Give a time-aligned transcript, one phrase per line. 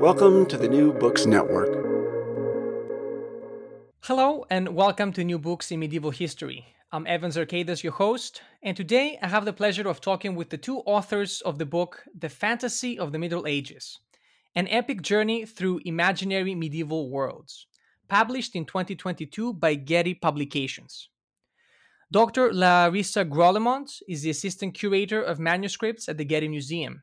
[0.00, 1.74] Welcome to the New Books Network.
[4.04, 6.64] Hello, and welcome to New Books in Medieval History.
[6.90, 10.56] I'm Evan Zarkadis, your host, and today I have the pleasure of talking with the
[10.56, 13.98] two authors of the book The Fantasy of the Middle Ages
[14.54, 17.66] An Epic Journey Through Imaginary Medieval Worlds,
[18.08, 21.10] published in 2022 by Getty Publications.
[22.10, 22.52] Dr.
[22.52, 27.02] Larisa Grollemond is the assistant curator of manuscripts at the Getty Museum.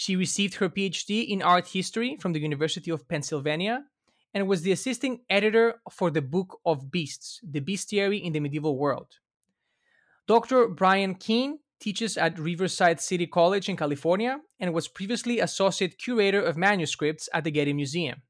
[0.00, 3.82] She received her PhD in art history from the University of Pennsylvania
[4.32, 8.78] and was the assistant editor for the Book of Beasts, the bestiary in the medieval
[8.78, 9.08] world.
[10.28, 10.68] Dr.
[10.68, 16.56] Bryan Keene teaches at Riverside City College in California and was previously associate curator of
[16.56, 18.22] manuscripts at the Getty Museum.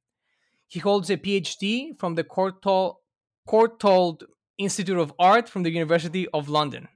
[0.69, 4.23] He holds a PhD from the Courtauld
[4.57, 6.89] Institute of Art from the University of London.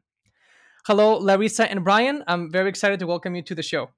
[0.86, 2.24] Hello, Larisa and Brian.
[2.26, 3.90] I'm very excited to welcome you to the show.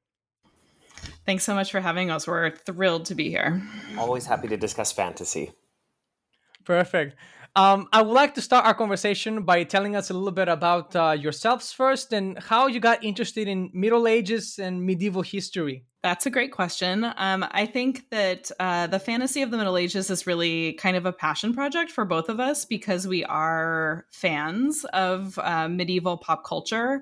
[1.26, 2.26] Thanks so much for having us.
[2.26, 3.62] We're thrilled to be here.
[3.98, 5.52] Always happy to discuss fantasy.
[6.64, 7.16] Perfect.
[7.56, 10.94] Um, I would like to start our conversation by telling us a little bit about
[10.96, 15.84] uh, yourselves first and how you got interested in Middle Ages and medieval history.
[16.04, 17.10] That's a great question.
[17.16, 21.06] Um, I think that uh, the fantasy of the Middle Ages is really kind of
[21.06, 26.44] a passion project for both of us because we are fans of uh, medieval pop
[26.44, 27.00] culture.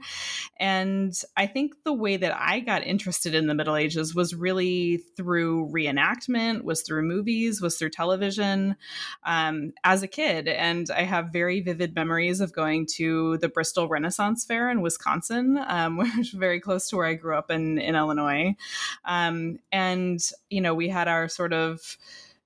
[0.61, 4.99] And I think the way that I got interested in the Middle Ages was really
[5.17, 8.77] through reenactment, was through movies, was through television
[9.25, 10.47] um, as a kid.
[10.47, 15.59] And I have very vivid memories of going to the Bristol Renaissance Faire in Wisconsin,
[15.67, 18.55] um, which is very close to where I grew up in, in Illinois.
[19.04, 20.20] Um, and,
[20.50, 21.97] you know, we had our sort of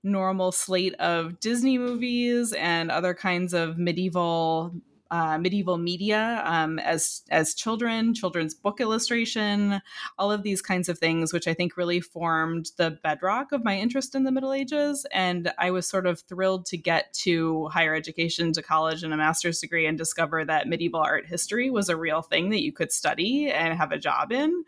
[0.03, 4.73] normal slate of Disney movies and other kinds of medieval
[5.11, 9.81] uh, medieval media um, as as children, children's book illustration,
[10.19, 13.79] all of these kinds of things, which I think really formed the bedrock of my
[13.79, 15.07] interest in the Middle Ages.
[15.13, 19.17] And I was sort of thrilled to get to higher education, to college, and a
[19.17, 22.93] master's degree, and discover that medieval art history was a real thing that you could
[22.93, 24.65] study and have a job in.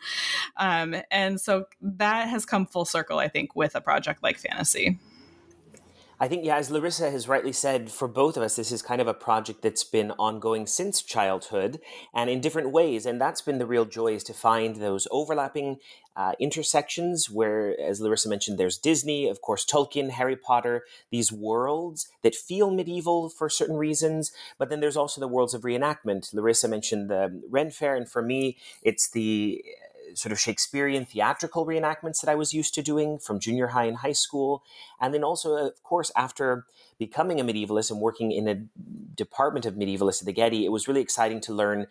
[0.56, 4.98] Um, and so that has come full circle, I think, with a project like Fantasy.
[6.20, 9.00] I think, yeah, as Larisa has rightly said, for both of us, this is kind
[9.00, 11.80] of a project that's been ongoing since childhood
[12.12, 13.06] and in different ways.
[13.06, 15.76] And that's been the real joy is to find those overlapping
[16.16, 22.08] uh, intersections where, as Larisa mentioned, there's Disney, of course, Tolkien, Harry Potter, these worlds
[22.22, 24.32] that feel medieval for certain reasons.
[24.58, 26.34] But then there's also the worlds of reenactment.
[26.34, 29.64] Larisa mentioned the Ren Fair, and for me, it's the
[30.14, 33.98] sort of Shakespearean theatrical reenactments that I was used to doing from junior high and
[33.98, 34.62] high school.
[35.00, 36.66] And then also, of course, after
[36.98, 38.62] becoming a medievalist and working in a
[39.14, 41.86] department of medievalists at the Getty, it was really exciting to learn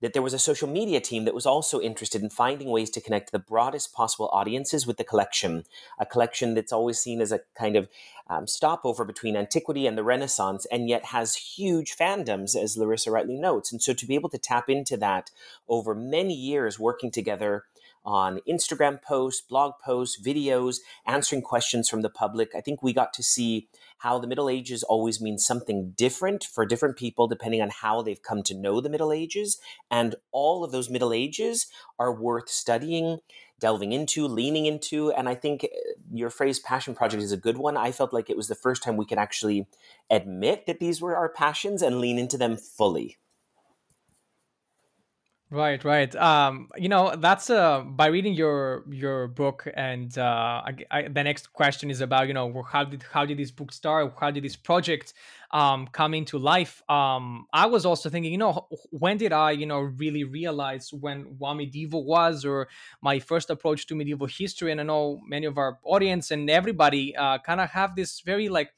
[0.00, 3.00] that there was a social media team that was also interested in finding ways to
[3.00, 5.64] connect the broadest possible audiences with the collection,
[5.98, 7.88] a collection that's always seen as a kind of
[8.28, 13.36] um, stopover between antiquity and the Renaissance, and yet has huge fandoms, as Larisa rightly
[13.36, 13.72] notes.
[13.72, 15.30] And so to be able to tap into that
[15.68, 17.64] over many years working together
[18.04, 22.54] on Instagram posts, blog posts, videos, answering questions from the public.
[22.54, 26.64] I think we got to see how the Middle Ages always means something different for
[26.64, 29.58] different people depending on how they've come to know the Middle Ages.
[29.90, 31.66] And all of those Middle Ages
[31.98, 33.18] are worth studying,
[33.58, 35.12] delving into, leaning into.
[35.12, 35.68] And I think uh,
[36.12, 37.76] your phrase passion project is a good one.
[37.76, 39.66] I felt like it was the first time we could actually
[40.10, 43.18] admit that these were our passions and lean into them fully.
[45.52, 46.14] Right, right.
[46.14, 51.24] Um, you know, that's uh, by reading your your book, and uh, I, I, the
[51.24, 54.14] next question is about you know how did how did this book start?
[54.20, 55.12] How did this project
[55.50, 56.88] um, come into life?
[56.88, 61.22] Um, I was also thinking, you know, when did I you know really realize when
[61.38, 62.68] what medieval was, or
[63.02, 64.70] my first approach to medieval history?
[64.70, 68.48] And I know many of our audience and everybody uh, kind of have this very
[68.48, 68.70] like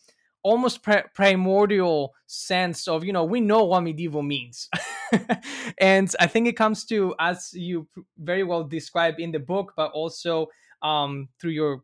[0.42, 0.82] almost
[1.14, 4.68] primordial sense of you know we know what medieval means.
[5.78, 7.86] And i think it comes to as you
[8.16, 10.46] very well describe in the book but also
[10.80, 11.82] um, through your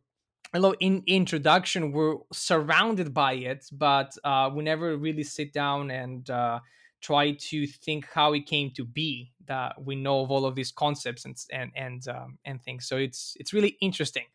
[0.54, 6.30] little in- introduction we're surrounded by it but uh, we never really sit down and
[6.30, 6.58] uh,
[7.00, 10.72] try to think how it came to be that we know of all of these
[10.72, 12.86] concepts and and and, um, and things.
[12.86, 14.26] So it's it's really interesting.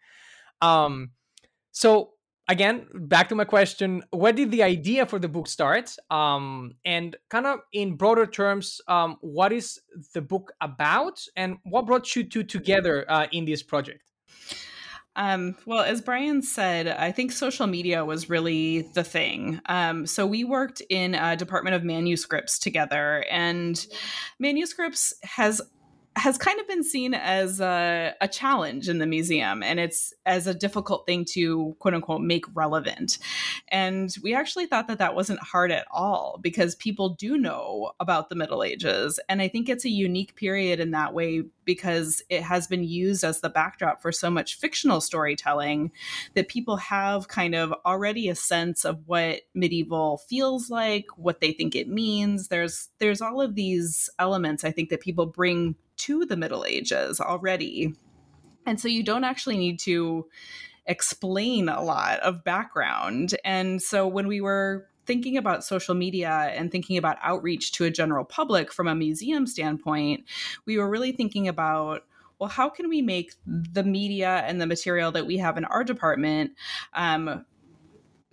[0.61, 1.11] Um,
[1.71, 2.12] so
[2.47, 5.95] again back to my question where did the idea for the book start?
[6.09, 9.79] Um, and kind of in broader terms um, what is
[10.13, 11.19] the book about?
[11.35, 14.01] And what brought you two together uh, in this project?
[15.15, 19.61] Um, well, as Bryan said, I think social media was really the thing.
[19.67, 23.85] Um, so we worked in a department of manuscripts together, and
[24.39, 25.61] manuscripts has
[26.15, 30.47] has kind of been seen as a, a, challenge in the museum and it's as
[30.47, 33.17] a difficult thing to quote unquote make relevant.
[33.69, 38.29] And we actually thought that that wasn't hard at all because people do know about
[38.29, 42.41] the middle ages and i think it's a unique period in that way because it
[42.41, 45.91] has been used as the backdrop for so much fictional storytelling
[46.33, 51.53] that people have kind of already a sense of what medieval feels like what they
[51.53, 52.47] think it means.
[52.47, 57.19] There's there's all of these elements i think that people bring to the Middle Ages
[57.19, 57.93] already.
[58.65, 60.27] And so you don't actually need to
[60.85, 63.35] explain a lot of background.
[63.43, 67.91] And so when we were thinking about social media and thinking about outreach to a
[67.91, 70.25] general public from a museum standpoint,
[70.65, 72.03] we were really thinking about
[72.39, 75.83] well, how can we make the media and the material that we have in our
[75.83, 76.51] department
[76.93, 77.45] um,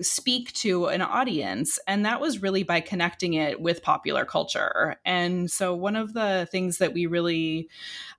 [0.01, 4.97] speak to an audience and that was really by connecting it with popular culture.
[5.05, 7.69] And so one of the things that we really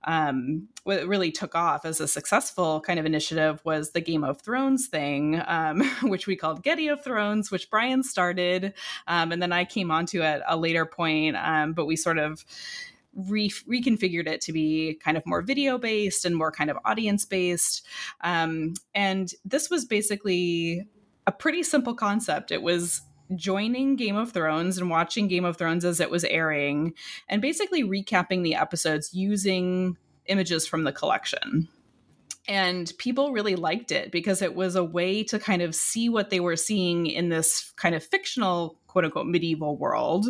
[0.04, 4.88] um, really took off as a successful kind of initiative was the game of thrones
[4.88, 8.74] thing um, which we called getty of thrones which bryan started
[9.06, 12.44] um, and then i came onto at a later point um, but we sort of
[13.14, 17.24] re- reconfigured it to be kind of more video based and more kind of audience
[17.24, 17.86] based
[18.22, 20.86] um, and this was basically
[21.26, 22.50] a pretty simple concept.
[22.50, 23.02] It was
[23.36, 26.94] joining Game of Thrones and watching Game of Thrones as it was airing
[27.28, 29.96] and basically recapping the episodes using
[30.26, 31.68] images from the collection.
[32.48, 36.30] And people really liked it because it was a way to kind of see what
[36.30, 40.26] they were seeing in this kind of fictional, quote unquote, medieval world,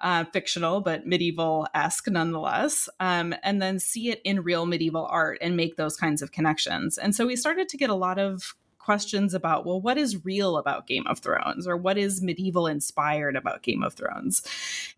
[0.00, 5.38] uh, fictional, but medieval esque nonetheless, um, and then see it in real medieval art
[5.40, 6.98] and make those kinds of connections.
[6.98, 10.58] And so we started to get a lot of questions about, well, what is real
[10.58, 14.42] about Game of Thrones or what is medieval inspired about Game of Thrones?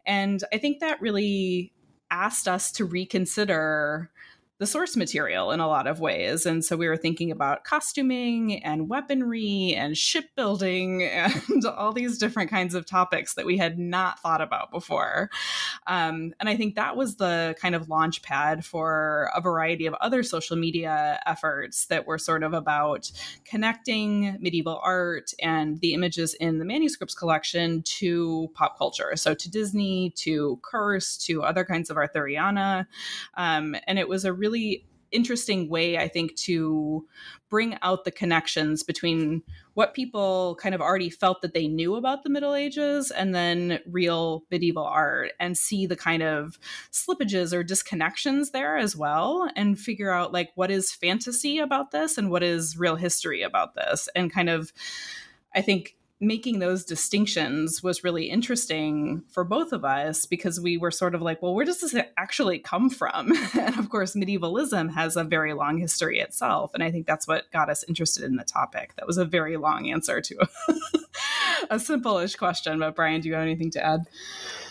[0.04, 1.72] And I think that really
[2.10, 4.10] asked us to reconsider
[4.58, 6.46] the source material in a lot of ways.
[6.46, 12.48] And so we were thinking about costuming and weaponry and shipbuilding and all these different
[12.48, 15.30] kinds of topics that we had not thought about before.
[15.86, 19.94] Um, and I think that was the kind of launch pad for a variety of
[19.94, 23.10] other social media efforts that were sort of about
[23.44, 29.16] connecting medieval art and the images in the manuscripts collection to pop culture.
[29.16, 32.86] So to Disney, to Curse, to other kinds of Arthuriana.
[33.36, 37.06] Um, and it was a really really interesting way, I think, to
[37.48, 39.42] bring out the connections between
[39.74, 43.80] what people kind of already felt that they knew about the Middle Ages and then
[43.86, 46.58] real medieval art and see the kind of
[46.92, 52.18] slippages or disconnections there as well and figure out like what is fantasy about this
[52.18, 54.72] and what is real history about this and kind of,
[55.54, 60.90] I think, making those distinctions was really interesting for both of us because we were
[60.90, 63.32] sort of like, well, where does this actually come from?
[63.54, 66.70] and of course, medievalism has a very long history itself.
[66.72, 68.94] And I think that's what got us interested in the topic.
[68.96, 70.74] That was a very long answer to a,
[71.74, 72.78] a simple-ish question.
[72.78, 74.06] But Bryan, do you have anything to add?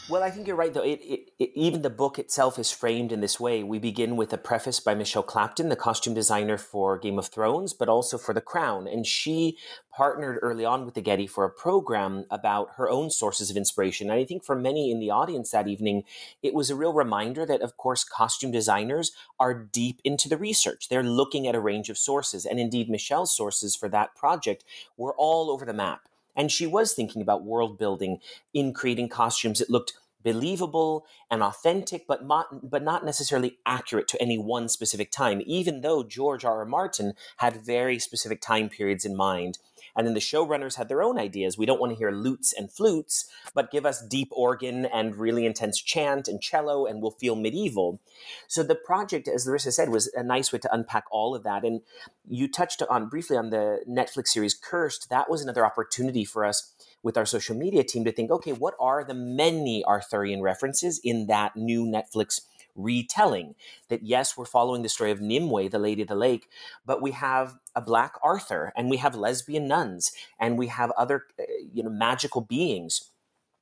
[0.07, 0.83] Well, I think you're right, though.
[0.83, 3.63] It, it, it, even the book itself is framed in this way.
[3.63, 7.74] We begin with a preface by Michele Clapton, the costume designer for Game of Thrones,
[7.74, 8.88] but also for The Crown.
[8.88, 9.57] And she
[9.91, 14.12] partnered early on with the Getty for a program about her own sources of inspiration.
[14.12, 16.03] And I think for many in the audience that evening,
[16.43, 20.88] it was a real reminder that, of course, costume designers are deep into the research.
[20.88, 22.45] They're looking at a range of sources.
[22.45, 24.65] And indeed, Michele's sources for that project
[24.97, 26.01] were all over the map.
[26.35, 28.19] And she was thinking about world building
[28.53, 34.21] in creating costumes that looked believable and authentic, but not, but not necessarily accurate to
[34.21, 36.57] any one specific time, even though George R.
[36.59, 36.65] R.
[36.65, 39.59] Martin had very specific time periods in mind.
[39.95, 41.57] And then the showrunners had their own ideas.
[41.57, 45.45] We don't want to hear lutes and flutes, but give us deep organ and really
[45.45, 48.01] intense chant and cello, and we'll feel medieval.
[48.47, 51.63] So the project, as Larisa said, was a nice way to unpack all of that.
[51.63, 51.81] And
[52.27, 55.09] you touched on briefly on the Netflix series Cursed.
[55.09, 56.73] That was another opportunity for us
[57.03, 61.27] with our social media team to think, okay, what are the many Arthurian references in
[61.27, 62.41] that new Netflix
[62.75, 63.55] retelling?
[63.89, 66.48] That yes, we're following the story of Nimue, the Lady of the Lake,
[66.86, 71.24] but we have a black Arthur, and we have lesbian nuns, and we have other,
[71.39, 73.12] uh, you know, magical beings.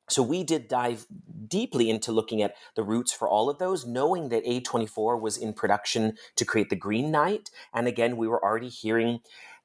[0.10, 1.06] So we did dive
[1.48, 5.54] deeply into looking at the roots for all of those, knowing that A24 was in
[5.54, 7.50] production to create the Green Knight.
[7.74, 9.20] And again, we were already hearing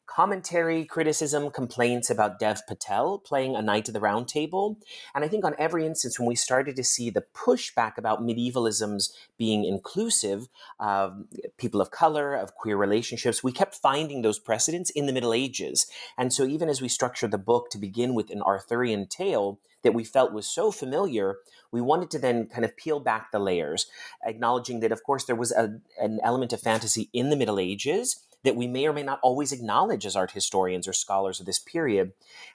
[0.08, 4.78] commentary, criticism, complaints about Dev Patel playing a Knight of the Round Table.
[5.14, 9.12] And I think on every instance, when we started to see the pushback about medievalisms
[9.36, 10.48] being inclusive
[10.80, 11.24] of
[11.58, 15.86] people of color, of queer relationships, we kept finding those precedents in the Middle Ages.
[16.16, 19.94] And so even as we structured the book to begin with an Arthurian tale, that
[19.94, 21.36] we felt was so familiar,
[21.70, 23.86] we wanted to then kind of peel back the layers,
[24.26, 28.24] acknowledging that, of course, there was a, an element of fantasy in the Middle Ages,
[28.44, 31.58] that we may or may not always acknowledge as art historians or scholars of this
[31.58, 32.12] period.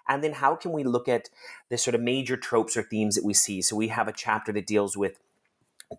[0.07, 1.29] And then how can we look at
[1.69, 3.61] the sort of major tropes or themes that we see?
[3.61, 5.19] So we have a chapter that deals with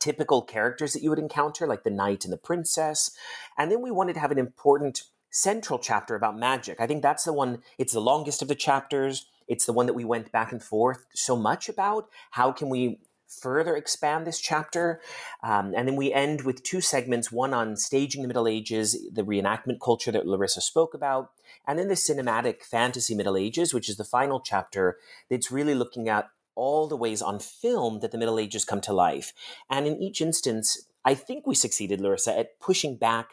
[0.00, 3.10] typical characters that you would encounter, like the knight and the princess.
[3.56, 6.80] And then we wanted to have an important central chapter about magic.
[6.80, 9.26] I think that's the one, it's the longest of the chapters.
[9.46, 12.08] It's the one that we went back and forth so much about.
[12.30, 12.98] How can we
[13.40, 15.00] further expand this chapter.
[15.42, 19.24] Um, and then we end with two segments one on staging the Middle Ages, the
[19.24, 21.30] reenactment culture that Larisa spoke about,
[21.66, 24.98] and then the cinematic fantasy Middle Ages, which is the final chapter
[25.28, 28.92] that's really looking at all the ways on film that the Middle Ages come to
[28.92, 29.32] life.
[29.68, 33.30] And in each instance, I think we succeeded, Larisa, at pushing back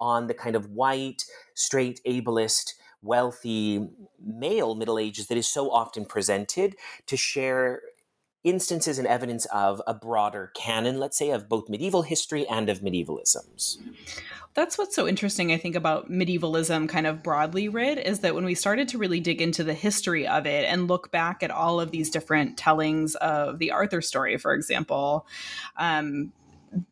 [0.00, 3.88] on the kind of white, straight, ableist, wealthy
[4.22, 7.80] male Middle Ages that is so often presented to share
[8.44, 12.80] instances and evidence of a broader canon, let's say, of both medieval history and of
[12.80, 13.78] medievalisms.
[14.54, 18.44] That's what's so interesting, I think, about medievalism kind of broadly read is that when
[18.44, 21.80] we started to really dig into the history of it and look back at all
[21.80, 25.26] of these different tellings of the Arthur story, for example,
[25.76, 26.32] um,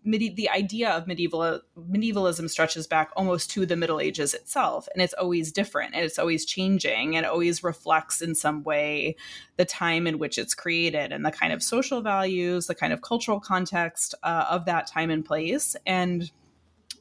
[0.05, 5.15] the idea of medieval medievalism stretches back almost to the Middle Ages itself, and it's
[5.15, 9.17] always different and it's always changing and always reflects in some way
[9.57, 13.03] the time in which it's created and the kind of social values, the kind of
[13.03, 16.31] cultural context uh, of that time and place, and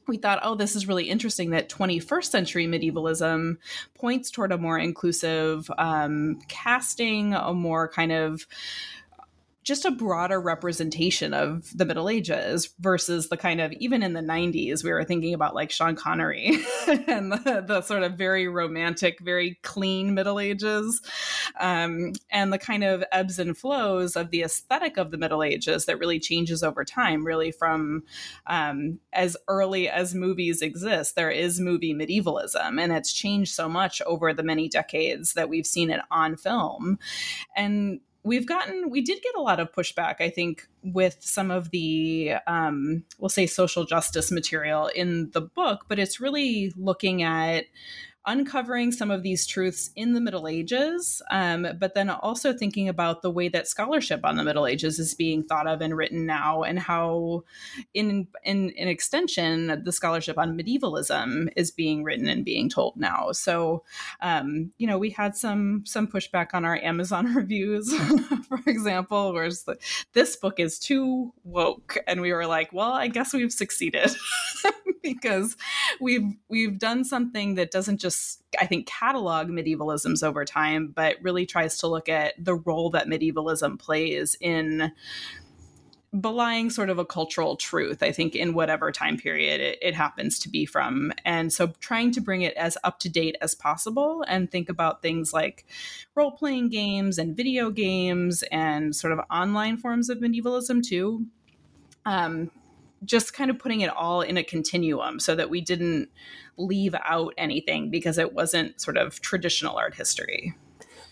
[0.08, 3.58] we thought, oh, this is really interesting that 21st century medievalism
[3.96, 8.46] points toward a more inclusive um, casting, a more kind of
[9.64, 14.22] just a broader representation of the Middle Ages versus the kind of even in the
[14.22, 16.58] 90s we were thinking about like Sean Connery
[17.08, 21.02] and the, the, sort of very romantic, very clean Middle Ages,
[21.60, 25.86] um, and the kind of ebbs and flows of the aesthetic of the Middle Ages
[25.86, 27.26] that really changes over time.
[27.26, 28.04] Really, from
[28.48, 34.02] um, as early as movies exist, there is movie medievalism, and it's changed so much
[34.08, 36.98] over the many decades that we've seen it on film,
[37.56, 41.70] and we've gotten we did get a lot of pushback i think with some of
[41.72, 47.66] the um, we'll say social justice material in the book but it's really looking at
[48.26, 53.22] uncovering some of these truths in the Middle Ages, um, but then also thinking about
[53.22, 56.62] the way that scholarship on the Middle Ages is being thought of and written now,
[56.62, 57.44] and how,
[57.94, 63.32] in in, in extension, the scholarship on medievalism is being written and being told now.
[63.32, 63.84] So,
[64.22, 67.94] um, you know, we had some some pushback on our Amazon reviews,
[68.48, 69.50] for example, where
[70.14, 74.12] this book is too woke, and we were like, well, I guess we've succeeded
[75.04, 75.58] because
[76.00, 81.18] we've we've done something that doesn't just just I think catalog medievalisms over time, but
[81.22, 84.92] really tries to look at the role that medievalism plays in
[86.20, 90.40] belying sort of a cultural truth, I think, in whatever time period it, it, happens
[90.40, 91.14] to be from.
[91.24, 95.02] And so trying to bring it as up to date as possible and think about
[95.02, 95.66] things like
[96.14, 101.28] role playing games and video games and sort of online forms of medievalism too.
[102.06, 102.52] Um,
[103.04, 106.10] just kind of putting it all in a continuum so that we didn't
[106.58, 110.56] leave out anything because it wasn't sort of traditional art history.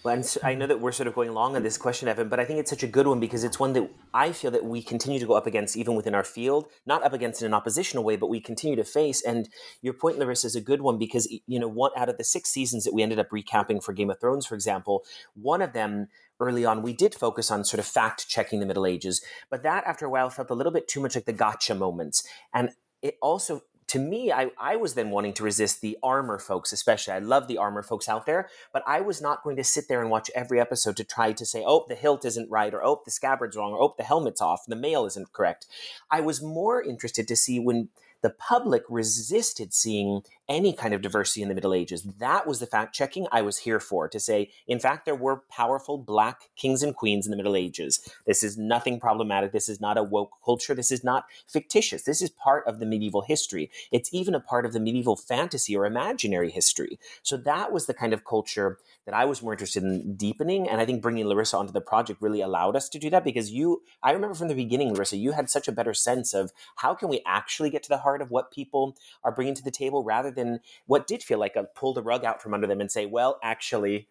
[0.02, 2.40] Well, and I know that we're sort of going long on this question, Evan, but
[2.40, 4.82] I think it's such a good one because it's one that I feel that we
[4.82, 8.06] continue to go up against even within our field, not up against in an oppositional
[8.06, 9.22] way, but we continue to face.
[9.22, 9.50] And
[9.82, 12.50] your point, Larisa, is a good one because, you know, one out of the six
[12.50, 15.04] seasons that we ended up recapping for Game of Thrones, for example,
[15.34, 16.08] one of them
[16.40, 19.84] early on, we did focus on sort of fact checking the Middle Ages, but that
[19.86, 22.28] after a while felt a little bit too much like the gotcha moments.
[22.54, 26.72] And it also to me, I, I was then wanting to resist the armor folks,
[26.72, 27.16] especially.
[27.16, 30.00] I love the armor folks out there, but I was not going to sit there
[30.00, 33.02] and watch every episode to try to say, oh, the hilt isn't right, or oh,
[33.04, 35.66] the scabbard's wrong, or oh, the helmet's off, the mail isn't correct.
[36.12, 37.90] I was more interested to see when
[38.22, 42.04] the public resisted seeing any kind of diversity in the Middle Ages.
[42.04, 45.44] That was the fact checking I was here for to say, in fact, there were
[45.50, 48.00] powerful black kings and queens in the Middle Ages.
[48.26, 49.52] This is nothing problematic.
[49.52, 50.74] This is not a woke culture.
[50.74, 52.04] This is not fictitious.
[52.04, 53.70] This is part of the medieval history.
[53.92, 57.00] It's even a part of the medieval fantasy or imaginary history.
[57.22, 60.68] So that was the kind of culture that I was more interested in deepening.
[60.68, 63.52] And I think bringing Larisa onto the project really allowed us to do that because
[63.52, 66.96] you, I remember from the beginning, Larisa, you had such a better sense of how
[66.96, 70.04] can we actually get to the heart of what people are bringing to the table
[70.04, 70.39] rather than
[70.86, 73.40] what did feel like a pull the rug out from under them and say, well,
[73.44, 74.08] actually,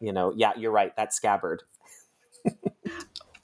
[0.00, 1.62] you know, yeah, you're right, that's scabbard.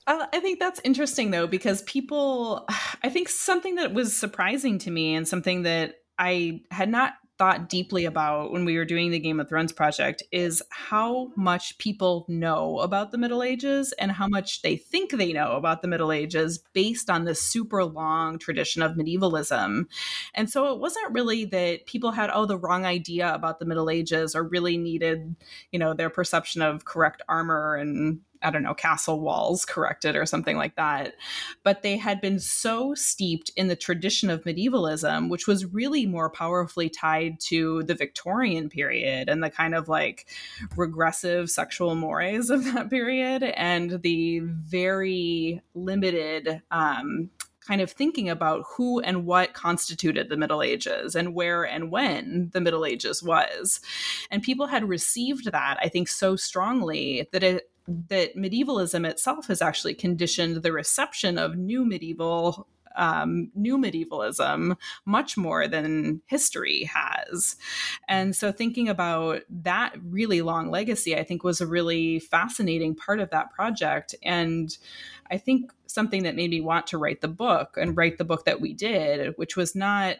[0.06, 2.66] Uh, I think that's interesting though, because people,
[3.02, 7.68] I think something that was surprising to me and something that I had not thought
[7.68, 12.24] deeply about when we were doing the Game of Thrones project is how much people
[12.28, 16.12] know about the Middle Ages and how much they think they know about the Middle
[16.12, 19.88] Ages based on this super long tradition of medievalism.
[20.34, 23.90] And so it wasn't really that people had, oh, the wrong idea about the Middle
[23.90, 25.34] Ages or really needed,
[25.72, 30.26] you know, their perception of correct armor and I don't know, castle walls corrected or
[30.26, 31.14] something like that.
[31.62, 36.30] But they had been so steeped in the tradition of medievalism, which was really more
[36.30, 40.26] powerfully tied to the Victorian period and the kind of like
[40.76, 47.30] regressive sexual mores of that period and the very limited um,
[47.66, 52.50] kind of thinking about who and what constituted the Middle Ages and where and when
[52.52, 53.80] the Middle Ages was.
[54.30, 59.60] And people had received that, I think, so strongly that it that medievalism itself has
[59.60, 67.56] actually conditioned the reception of new medieval um, new medievalism much more than history has.
[68.08, 73.20] And so, thinking about that really long legacy, I think was a really fascinating part
[73.20, 74.14] of that project.
[74.22, 74.76] And
[75.30, 78.44] I think something that made me want to write the book and write the book
[78.44, 80.16] that we did, which was not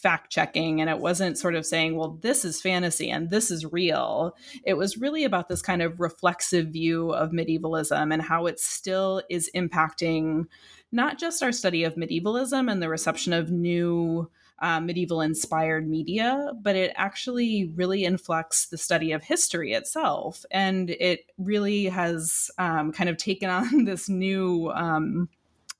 [0.00, 3.70] fact checking and it wasn't sort of saying, well, this is fantasy and this is
[3.70, 4.36] real.
[4.64, 9.22] It was really about this kind of reflexive view of medievalism and how it still
[9.28, 10.46] is impacting
[10.92, 14.30] not just our study of medievalism and the reception of new.
[14.62, 20.44] Uh, medieval inspired media, but it actually really inflects the study of history itself.
[20.50, 25.30] And it really has um, kind of taken on this new um,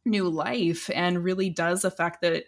[0.05, 2.45] new life and really does affect that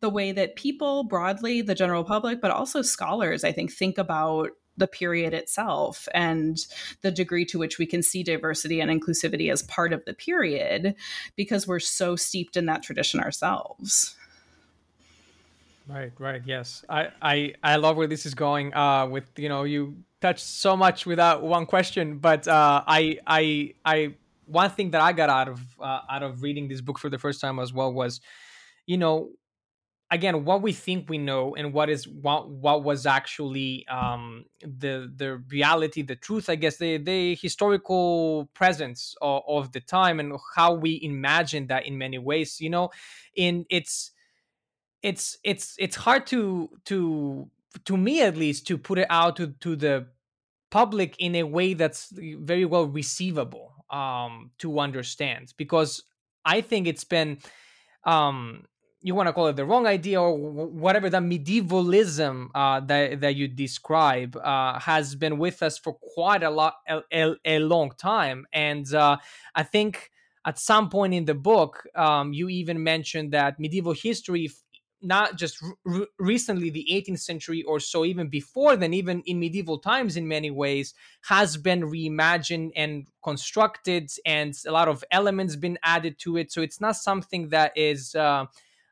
[0.00, 4.50] the way that people broadly, the general public, but also scholars, I think, think about
[4.76, 6.56] the period itself and
[7.02, 10.94] the degree to which we can see diversity and inclusivity as part of the period
[11.36, 14.14] because we're so steeped in that tradition ourselves.
[15.88, 16.84] Right, right, yes.
[16.88, 18.74] I, I, I love where this is going.
[18.74, 23.74] Uh, with you know, you touched so much without one question, but uh, I, I,
[23.84, 27.08] I, one thing that I got out of uh, out of reading this book for
[27.08, 28.20] the first time as well was,
[28.86, 29.30] you know,
[30.10, 35.12] again what we think we know and what is what what was actually um, the
[35.16, 40.32] the reality the truth i guess the the historical presence of, of, the time and
[40.56, 42.90] how we imagine that in many ways you know?
[43.34, 44.12] In it's
[45.02, 47.48] it's it's it's hard to to
[47.84, 50.06] to me at least to put it out to to the
[50.70, 56.02] public in a way that's very well receivable um to understand because
[56.44, 57.38] i think it's been
[58.04, 58.64] um
[59.00, 63.36] you want to call it the wrong idea or whatever the medievalism uh, that that
[63.36, 68.46] you describe uh, has been with us for quite a lot a, a, long time.
[68.52, 69.18] And uh,
[69.54, 70.10] i think
[70.44, 74.50] at some point in the book um, you even mentioned that medieval history
[75.00, 79.78] not just r- recently the 18th century or so even before then even in medieval
[79.78, 85.78] times in many ways has been reimagined and constructed and a lot of elements been
[85.82, 86.50] added to it.
[86.50, 88.46] So it's not something that is uh,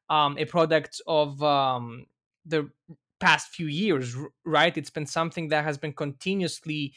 [0.09, 2.07] um, a product of um,
[2.45, 2.71] the
[3.19, 4.15] past few years,
[4.45, 4.77] right?
[4.77, 6.95] It's been something that has been continuously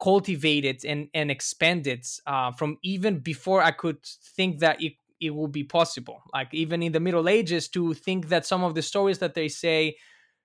[0.00, 4.04] cultivated and, and expanded uh, from even before I could
[4.36, 6.22] think that it, it would be possible.
[6.32, 9.48] Like even in the Middle Ages, to think that some of the stories that they
[9.48, 9.96] say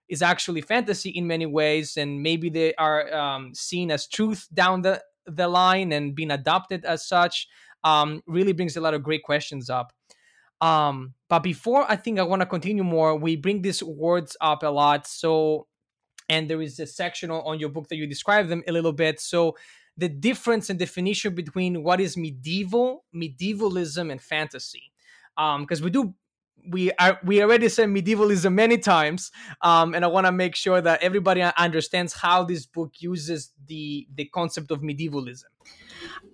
[0.07, 4.81] is actually fantasy in many ways, and maybe they are um, seen as truth down
[4.81, 7.49] the the line and being adopted as such
[7.83, 9.91] um, really brings a lot of great questions up.
[10.61, 14.63] Um, but before I think I want to continue more, we bring these words up
[14.63, 15.07] a lot.
[15.07, 15.67] So,
[16.29, 19.19] and there is a section on your book that you describe them a little bit.
[19.19, 19.55] So,
[19.97, 24.91] the difference and definition between what is medieval, medievalism, and fantasy.
[25.35, 26.13] Because um, we do
[26.69, 30.81] we are we already said medievalism many times um, and i want to make sure
[30.81, 35.49] that everybody understands how this book uses the the concept of medievalism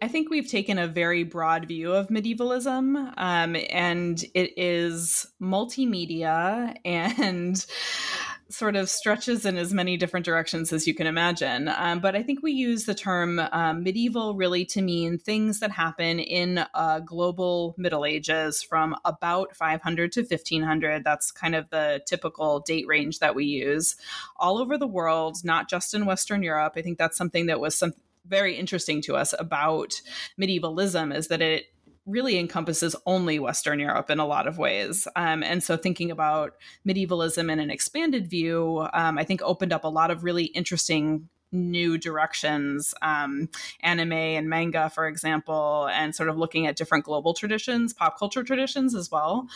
[0.04, 6.76] I think we've taken a very broad view of medievalism, um, and it is multimedia
[6.84, 7.66] and
[8.50, 11.70] sort of stretches in as many different directions as you can imagine.
[11.70, 15.72] Um, but I think we use the term um, medieval really to mean things that
[15.72, 21.06] happen in uh, global Middle Ages from about 500 to 1500.
[21.06, 23.96] That's kind of the typical date range that we use
[24.36, 26.74] all over the world, not just in Western Europe.
[26.76, 27.94] I think that's something that was some
[28.26, 30.02] very interesting to us about
[30.38, 31.66] medievalism is that it
[32.06, 35.08] really encompasses only Western Europe in a lot of ways.
[35.16, 36.54] Um, and so thinking about
[36.86, 41.30] medievalism in an expanded view, um, I think opened up a lot of really interesting
[41.54, 43.50] new directions, um,
[43.82, 48.44] anime and manga, for example, and sort of looking at different global traditions, pop culture
[48.44, 49.48] traditions as well.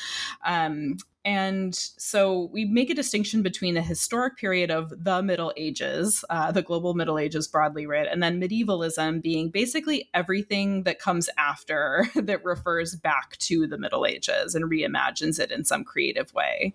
[0.45, 6.23] Um, and so we make a distinction between the historic period of the Middle Ages,
[6.29, 11.29] uh, the global Middle Ages broadly read, and then medievalism being basically everything that comes
[11.37, 16.73] after that refers back to the Middle Ages and reimagines it in some creative way.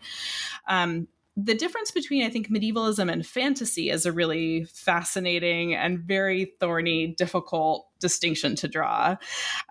[0.68, 6.52] Um, the difference between I think medievalism and fantasy is a really fascinating and very
[6.60, 9.16] thorny, difficult distinction to draw.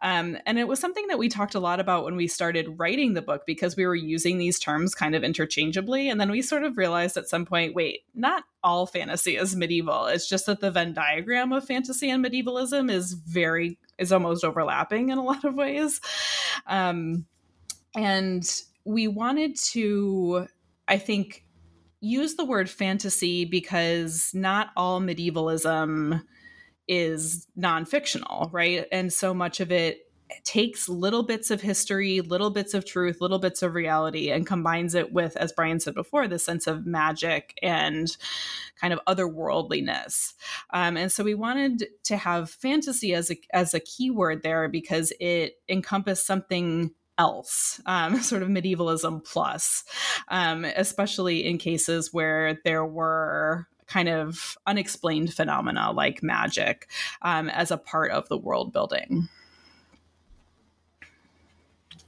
[0.01, 3.13] Um, and it was something that we talked a lot about when we started writing
[3.13, 6.09] the book because we were using these terms kind of interchangeably.
[6.09, 10.07] And then we sort of realized at some point wait, not all fantasy is medieval.
[10.07, 15.09] It's just that the Venn diagram of fantasy and medievalism is very, is almost overlapping
[15.09, 16.01] in a lot of ways.
[16.65, 17.27] Um,
[17.95, 18.49] and
[18.83, 20.47] we wanted to,
[20.87, 21.43] I think,
[22.01, 26.21] use the word fantasy because not all medievalism
[26.87, 28.85] is non-fictional, right?
[28.91, 30.11] And so much of it
[30.43, 34.95] takes little bits of history, little bits of truth, little bits of reality, and combines
[34.95, 38.15] it with, as Bryan said before, the sense of magic and
[38.79, 40.33] kind of otherworldliness.
[40.71, 45.13] Um, and so we wanted to have fantasy as a as a keyword there because
[45.19, 49.83] it encompassed something else, um, sort of medievalism plus,
[50.27, 56.89] um, especially in cases where there were kind of unexplained phenomena like magic
[57.23, 59.27] um, as a part of the world building.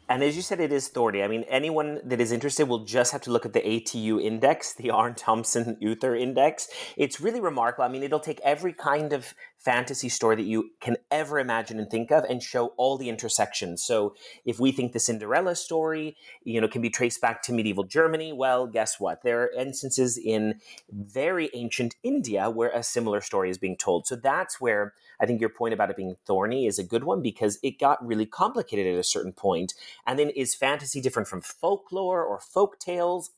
[0.09, 1.23] And as you said, it is thorny.
[1.23, 4.73] I mean, anyone that is interested will just have to look at the ATU index,
[4.73, 6.67] the Aarne Thompson Uther index.
[6.97, 7.85] It's really remarkable.
[7.85, 9.33] I mean, it'll take every kind of
[9.63, 13.82] fantasy story that you can ever imagine and think of and show all the intersections.
[13.84, 14.13] So
[14.45, 18.34] if we think the Cinderella story, you know, can be traced back to medieval Germany,
[18.34, 19.21] well, guess what?
[19.23, 20.60] There are instances in
[20.91, 24.06] very ancient India where a similar story is being told.
[24.06, 27.21] So that's where I think your point about it being thorny is a good one
[27.21, 29.73] because it got really complicated at a certain point.
[30.06, 33.32] And then is fantasy different from folklore or folk tales?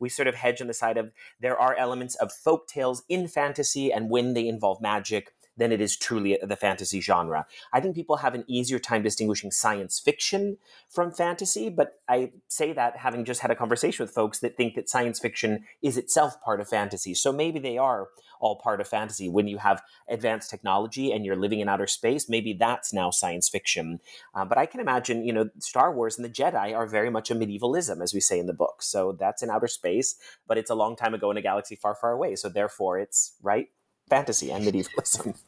[0.00, 3.28] We sort of hedge on the side of there are elements of folk tales in
[3.28, 7.46] fantasy and when they involve magic than it is truly the fantasy genre.
[7.72, 12.72] I think people have an easier time distinguishing science fiction from fantasy, but I say
[12.72, 16.40] that having just had a conversation with folks that think that science fiction is itself
[16.42, 17.14] part of fantasy.
[17.14, 18.08] So maybe they are
[18.40, 19.28] all part of fantasy.
[19.28, 23.48] When you have advanced technology and you're living in outer space, maybe that's now science
[23.48, 24.00] fiction.
[24.34, 27.30] Uh, but I can imagine, you know, Star Wars and the Jedi are very much
[27.30, 28.82] a medievalism, as we say in the book.
[28.82, 31.94] So that's in outer space, but it's a long time ago in a galaxy far,
[31.94, 32.34] far away.
[32.34, 33.68] So therefore, it's right
[34.12, 35.34] fantasy and medievalism.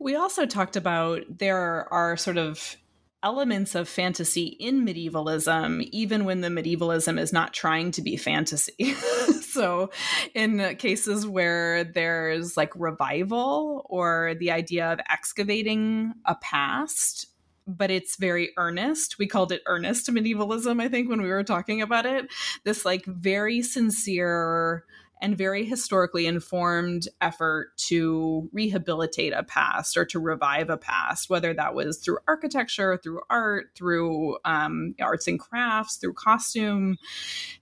[0.00, 2.76] We also talked about there are sort of
[3.22, 8.92] elements of fantasy in medievalism, even when the medievalism is not trying to be fantasy.
[9.40, 9.90] so,
[10.34, 17.28] in cases where there's like revival or the idea of excavating a past,
[17.66, 19.18] but it's very earnest.
[19.18, 22.26] We called it earnest medievalism, I think, when we were talking about it.
[22.64, 24.84] This like very sincere
[25.20, 31.54] and very historically informed effort to rehabilitate a past or to revive a past, whether
[31.54, 36.96] that was through architecture, through art, through um, arts and crafts, through costume.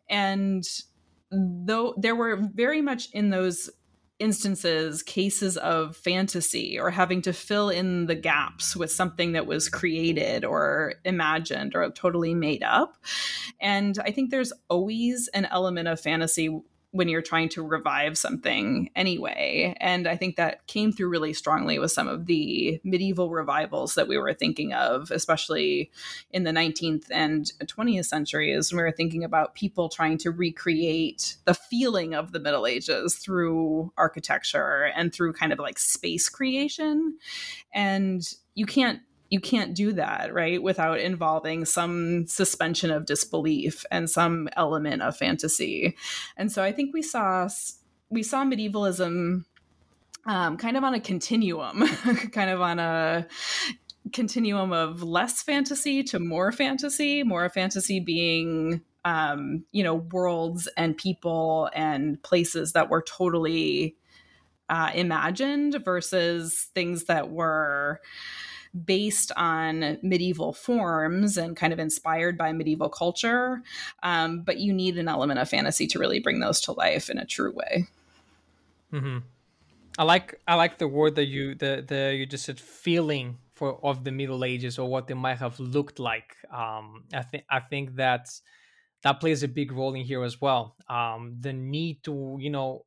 [0.09, 0.65] And
[1.31, 3.71] though there were very much in those
[4.23, 9.69] instances cases of fantasy or having to fill in the gaps with something that was
[9.69, 12.97] created or imagined or totally made up.
[13.61, 16.57] And I think there's always an element of fantasy
[16.93, 19.75] when you're trying to revive something anyway.
[19.81, 24.09] And I think that came through really strongly with some of the medieval revivals that
[24.09, 25.91] we were thinking of, especially
[26.31, 28.71] in the 19th and 20th centuries.
[28.71, 33.15] When we were thinking about people trying to recreate the feeling of the Middle Ages
[33.17, 37.17] through architecture and through kind of like space creation.
[37.73, 38.23] And
[38.55, 39.01] you can't
[39.33, 45.17] you can't do that right without involving some suspension of disbelief and some element of
[45.17, 45.97] fantasy.
[46.37, 47.49] And so i think we saw
[48.11, 49.47] we saw medievalism
[50.27, 51.87] um, kind of on a continuum
[52.33, 53.27] kind of on a
[54.13, 60.99] continuum of less fantasy to more fantasy more fantasy being um, you know worlds and
[60.99, 63.97] people and places that were totally
[64.69, 67.99] uh, imagined versus things that were
[68.85, 73.63] based on medieval forms and kind of inspired by medieval culture.
[74.03, 77.19] Um, but you need an element of fantasy to really bring those to life in
[77.19, 77.87] a true way.
[78.93, 79.19] Mm-hmm.
[79.99, 83.79] I like I like the word that you the the you just said feeling for
[83.85, 86.37] of the Middle Ages or what they might have looked like.
[86.51, 88.29] Um, I think I think that
[89.03, 90.77] that plays a big role in here as well.
[90.89, 92.87] Um, the need to you know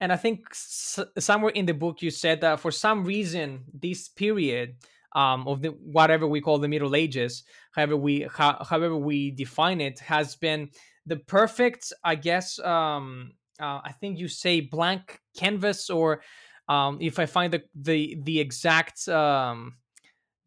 [0.00, 4.08] and I think s- somewhere in the book you said that for some reason this
[4.08, 4.76] period
[5.18, 9.80] um, of the whatever we call the Middle Ages, however we ho- however we define
[9.80, 10.70] it, has been
[11.06, 12.58] the perfect, I guess.
[12.60, 16.22] Um, uh, I think you say blank canvas, or
[16.68, 19.74] um, if I find the the the exact um,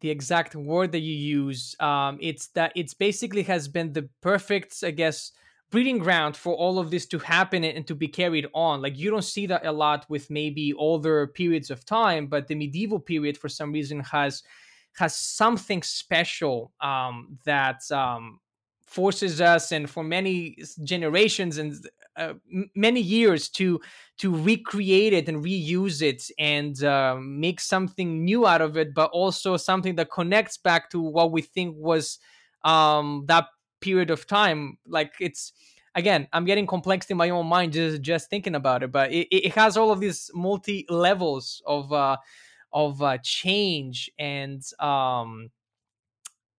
[0.00, 4.82] the exact word that you use, um, it's that it's basically has been the perfect,
[4.82, 5.32] I guess,
[5.70, 8.80] breeding ground for all of this to happen and to be carried on.
[8.80, 12.54] Like you don't see that a lot with maybe older periods of time, but the
[12.54, 14.42] medieval period for some reason has
[14.96, 18.40] has something special um, that um,
[18.84, 21.74] forces us and for many generations and
[22.16, 22.34] uh,
[22.74, 23.80] many years to
[24.18, 29.10] to recreate it and reuse it and uh, make something new out of it but
[29.12, 32.18] also something that connects back to what we think was
[32.64, 33.46] um, that
[33.80, 34.76] period of time.
[34.86, 35.52] Like it's
[35.94, 39.28] again i'm getting complex in my own mind just just thinking about it but it,
[39.30, 42.16] it has all of these multi levels of uh,
[42.72, 45.50] of uh, change and um,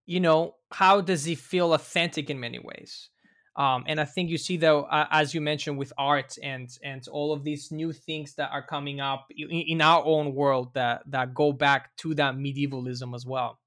[0.06, 3.10] you know how does he feel authentic in many ways?
[3.56, 7.08] Um, and i think you see though uh, as you mentioned with art and and
[7.10, 11.04] all of these new things that are coming up in, in our own world that
[11.12, 13.60] that go back to that medievalism as well.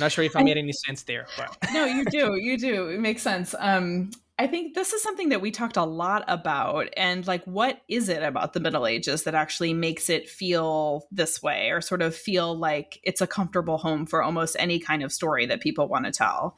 [0.00, 2.88] Not sure if i made any sense there but no you do you do.
[2.88, 3.54] It makes sense.
[3.56, 6.88] Um I think this is something that we talked a lot about.
[6.96, 11.40] And like, what is it about the Middle Ages that actually makes it feel this
[11.40, 15.12] way or sort of feel like it's a comfortable home for almost any kind of
[15.12, 16.56] story that people want to tell?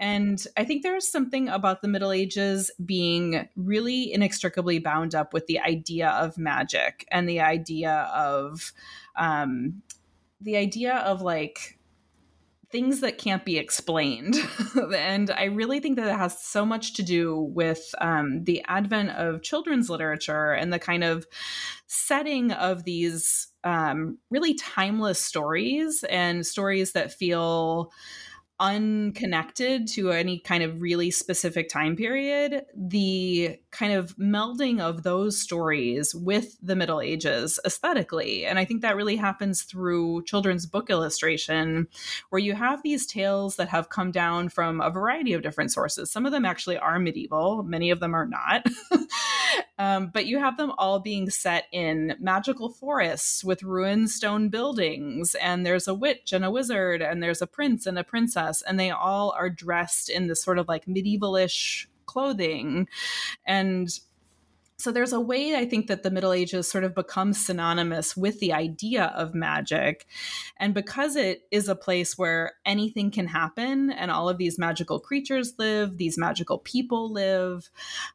[0.00, 5.46] And I think there's something about the Middle Ages being really inextricably bound up with
[5.46, 8.72] the idea of magic and the idea of,
[9.14, 9.82] um,
[10.40, 11.78] the idea of like,
[12.72, 14.34] things that can't be explained.
[14.96, 19.10] and I really think that it has so much to do with um, the advent
[19.10, 21.26] of children's literature and the kind of
[21.86, 27.92] setting of these um, really timeless stories and stories that feel
[28.62, 35.36] unconnected to any kind of really specific time period, the kind of melding of those
[35.36, 38.46] stories with the Middle Ages aesthetically.
[38.46, 41.88] And I think that really happens through children's book illustration,
[42.30, 46.12] where you have these tales that have come down from a variety of different sources.
[46.12, 48.64] Some of them actually are medieval, many of them are not.
[49.82, 55.34] um, but you have them all being set in magical forests with ruined stone buildings,
[55.36, 58.78] and there's a witch and a wizard, and there's a prince and a princess and
[58.78, 62.88] they all are dressed in this sort of like medievalish clothing.
[63.46, 63.88] And
[64.82, 68.40] so there's a way I think that the Middle Ages sort of becomes synonymous with
[68.40, 70.06] the idea of magic.
[70.56, 74.98] And because it is a place where anything can happen and all of these magical
[74.98, 77.70] creatures live, these magical people live,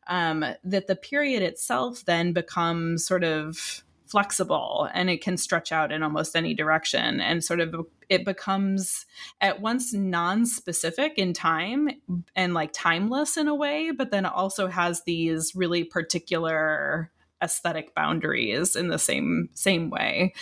[0.07, 5.91] um, that the period itself then becomes sort of flexible and it can stretch out
[5.91, 7.19] in almost any direction.
[7.19, 7.75] And sort of
[8.09, 9.05] it becomes
[9.41, 11.89] at once non-specific in time
[12.35, 18.75] and like timeless in a way but then also has these really particular aesthetic boundaries
[18.75, 20.33] in the same same way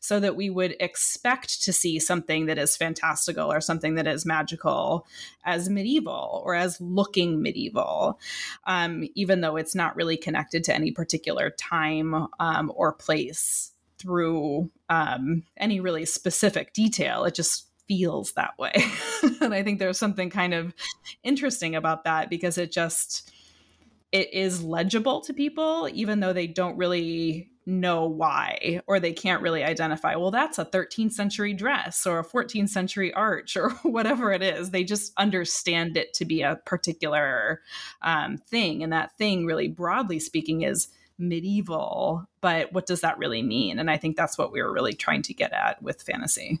[0.00, 4.24] so that we would expect to see something that is fantastical or something that is
[4.24, 5.06] magical
[5.44, 8.18] as medieval or as looking medieval
[8.66, 14.70] um, even though it's not really connected to any particular time um, or place through
[14.88, 17.24] um, any really specific detail.
[17.24, 18.72] It just feels that way.
[19.40, 20.74] And i think there's something kind of
[21.22, 23.30] interesting about that because it just
[24.14, 29.40] it is legible to people, even though they don't really know why or they can't
[29.40, 34.30] really identify well that's a 13th century dress or a 14th century arch or whatever
[34.32, 34.70] it is.
[34.70, 37.62] They just understand it to be a particular
[38.02, 42.28] um, thing and that thing really broadly speaking is medieval.
[42.42, 43.78] But what does that really mean?
[43.78, 46.60] And i think that's what we were really trying to get at with fantasy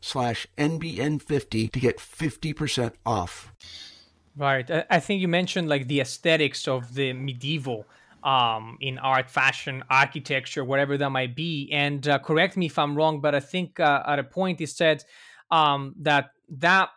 [0.00, 3.52] slash NBN50 to get 50% off.
[4.36, 4.70] Right.
[4.88, 7.86] I think you mentioned like the aesthetics of the medieval
[8.22, 11.68] um, in art, fashion, architecture, whatever that might be.
[11.72, 14.66] And uh, correct me if I'm wrong, but I think uh, at a point he
[14.66, 15.04] said
[15.50, 16.90] um, that that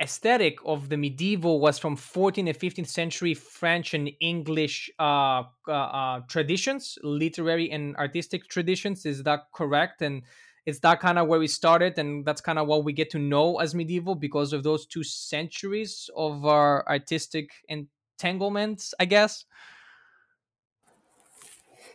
[0.00, 5.72] aesthetic of the medieval was from 14th and 15th century French and English uh, uh,
[5.72, 9.06] uh, traditions, literary and artistic traditions.
[9.06, 10.02] Is that correct?
[10.02, 10.22] And
[10.66, 13.18] it's that kind of where we started and that's kind of what we get to
[13.18, 19.44] know as medieval because of those two centuries of our artistic entanglements i guess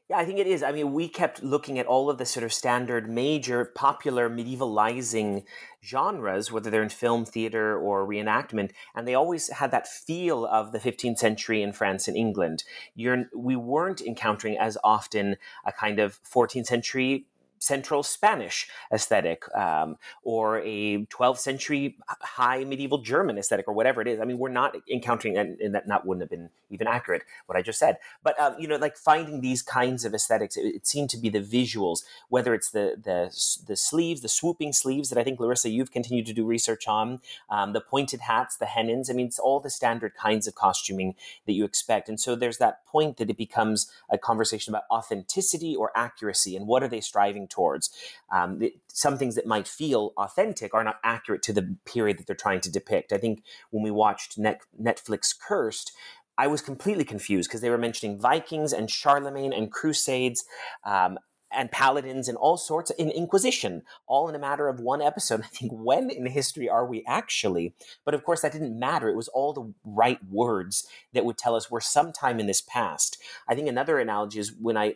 [0.09, 0.63] yeah, I think it is.
[0.63, 5.43] I mean, we kept looking at all of the sort of standard, major, popular medievalizing
[5.83, 10.71] genres, whether they're in film, theater, or reenactment, and they always had that feel of
[10.71, 12.63] the 15th century in France and England.
[12.95, 17.25] You're, we weren't encountering as often a kind of 14th century
[17.59, 24.07] Central Spanish aesthetic um, or a 12th century high medieval German aesthetic or whatever it
[24.07, 24.19] is.
[24.19, 27.57] I mean, we're not encountering, and, and that not wouldn't have been even accurate what
[27.57, 27.97] I just said.
[28.23, 31.29] But um, you know, like finding these kinds of aesthetics, it, it, seemed to be
[31.29, 33.29] the visuals, whether it's the the
[33.67, 37.21] the sleeves, the swooping sleeves that I think Larisa you've continued to do research on,
[37.49, 39.09] um, the pointed hats, the hennins.
[39.09, 41.15] I mean, it's all the standard kinds of costuming
[41.45, 42.09] that you expect.
[42.09, 46.67] And so there's that point that it becomes a conversation about authenticity or accuracy, and
[46.67, 47.89] what are they striving towards.
[48.31, 52.35] Um, some things that might feel authentic are not accurate to the period that they're
[52.35, 53.13] trying to depict.
[53.13, 55.91] I think when we watched Net- Netflix Cursed,
[56.37, 60.45] I was completely confused because they were mentioning Vikings and Charlemagne and Crusades.
[60.85, 61.17] Um,
[61.51, 65.47] and paladins and all sorts in inquisition all in a matter of one episode i
[65.47, 69.29] think when in history are we actually but of course that didn't matter it was
[69.29, 73.67] all the right words that would tell us we're sometime in this past i think
[73.67, 74.95] another analogy is when i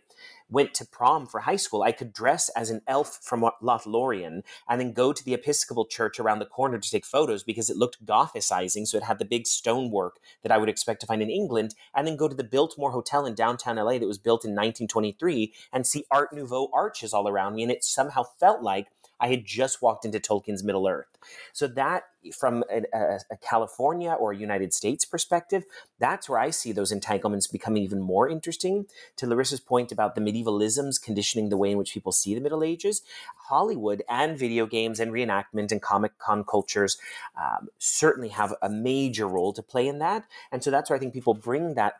[0.51, 4.79] went to prom for high school, I could dress as an elf from Lothlorien and
[4.79, 8.05] then go to the Episcopal church around the corner to take photos because it looked
[8.05, 8.85] Gothicizing.
[8.85, 12.05] So it had the big stonework that I would expect to find in England, and
[12.05, 15.87] then go to the Biltmore Hotel in downtown LA that was built in 1923 and
[15.87, 17.63] see Art Nouveau arches all around me.
[17.63, 18.87] And it somehow felt like
[19.21, 21.07] I had just walked into Tolkien's Middle Earth.
[21.53, 22.03] So that
[22.35, 25.63] from a, a, a, California or a United States perspective,
[25.99, 28.85] that's where I see those entanglements becoming even more interesting.
[29.17, 32.63] To Larisa's point about the medievalisms conditioning the way in which people see the Middle
[32.63, 33.01] Ages,
[33.47, 36.97] Hollywood and video games and reenactment and comic con cultures
[37.39, 40.25] um, certainly have a major role to play in that.
[40.51, 41.95] And so that's where I think people bring that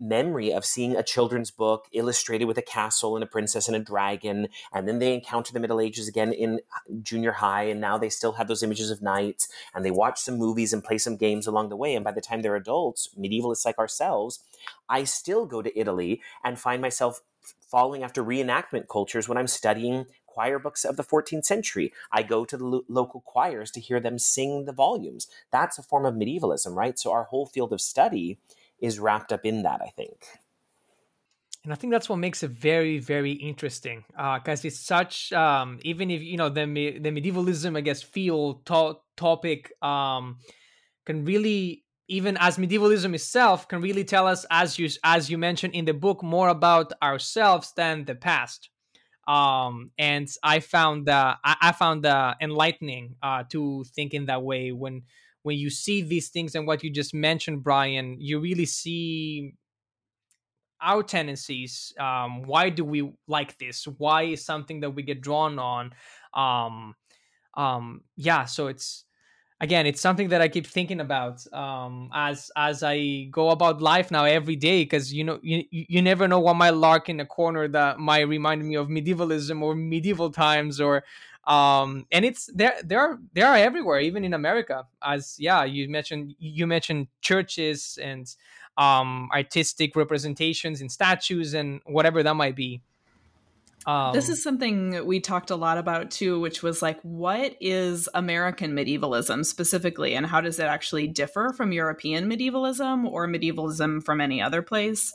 [0.00, 3.80] memory of seeing a children's book illustrated with a castle and a princess and a
[3.80, 7.98] dragon, and then they encounter the Middle Ages again in Uh, junior high, and now
[7.98, 11.16] they still have those images of knights and they watch some movies and play some
[11.16, 11.94] games along the way.
[11.94, 14.40] And by the time they're adults, medievalists like ourselves,
[14.88, 17.22] I still go to Italy and find myself
[17.70, 21.92] following after reenactment cultures when I'm studying choir books of the 14th century.
[22.12, 25.28] I go to the lo- local choirs to hear them sing the volumes.
[25.50, 26.98] That's a form of medievalism, right?
[26.98, 28.38] So our whole field of study
[28.78, 30.26] is wrapped up in that, I think
[31.66, 34.04] and I think that's what makes it very, very interesting.
[34.10, 36.64] Because uh, it's such, um, even if you know the
[37.00, 40.38] the medievalism, I guess, feel to- topic um,
[41.04, 45.74] can really, even as medievalism itself, can really tell us, as you as you mentioned
[45.74, 48.70] in the book, more about ourselves than the past.
[49.26, 52.06] Um, and I found I, I found
[52.40, 55.02] enlightening uh, to think in that way when
[55.42, 59.54] when you see these things and what you just mentioned, Bryan, you really see
[60.80, 63.86] our tendencies um, why do we like this?
[63.86, 65.92] Why is something that we get drawn on
[66.34, 66.94] um,
[67.54, 69.04] um, yeah so it's
[69.60, 74.10] again it's something that i keep thinking about um, as as i go about life
[74.10, 77.26] now every day because you know you, you never know what might lark in a
[77.26, 81.02] corner that might remind me of medievalism or medieval times or
[81.46, 85.88] um and it's there there are there are everywhere even in america as yeah you
[85.88, 88.34] mentioned you mentioned churches and
[88.78, 92.82] um artistic representations in statues and whatever that might be
[93.86, 98.08] um, this is something we talked a lot about too, which was like, what is
[98.14, 104.20] American medievalism specifically, and how does it actually differ from European medievalism or medievalism from
[104.20, 105.14] any other place?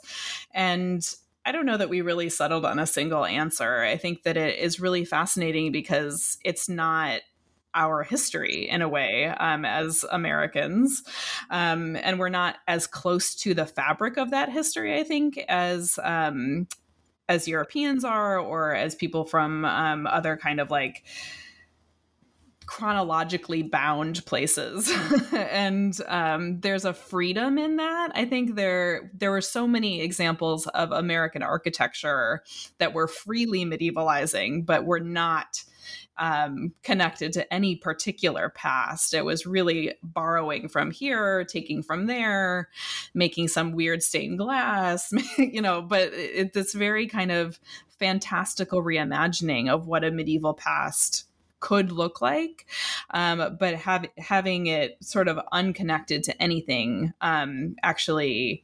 [0.53, 1.05] And
[1.45, 3.81] I don't know that we really settled on a single answer.
[3.81, 7.21] I think that it is really fascinating because it's not
[7.73, 11.03] our history in a way um, as Americans.
[11.49, 15.99] Um, and we're not as close to the fabric of that history, I think, as
[16.03, 16.67] um,
[17.29, 21.03] as Europeans are, or as people from um, other kind of like
[22.71, 24.89] chronologically bound places
[25.33, 30.67] and um, there's a freedom in that i think there there were so many examples
[30.67, 32.41] of american architecture
[32.77, 35.65] that were freely medievalizing but were not
[36.21, 39.15] um, connected to any particular past.
[39.15, 42.69] It was really borrowing from here, taking from there,
[43.15, 47.59] making some weird stained glass, you know, but it's this very kind of
[47.97, 51.25] fantastical reimagining of what a medieval past
[51.59, 52.67] could look like,
[53.11, 58.63] um, but have, having it sort of unconnected to anything um, actually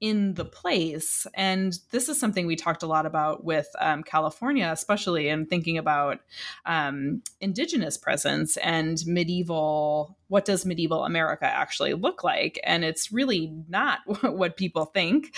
[0.00, 1.26] in the place.
[1.34, 5.78] And this is something we talked a lot about with um, California, especially in thinking
[5.78, 6.20] about
[6.66, 12.60] um, indigenous presence and medieval what does medieval America actually look like?
[12.64, 15.34] And it's really not what people think.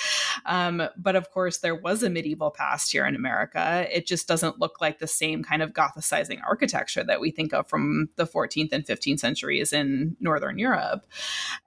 [0.46, 3.86] Um, but of course, there was a medieval past here in America.
[3.90, 7.68] It just doesn't look like the same kind of Gothicizing architecture that we think of
[7.68, 11.06] from the 14th and 15th centuries in Northern Europe.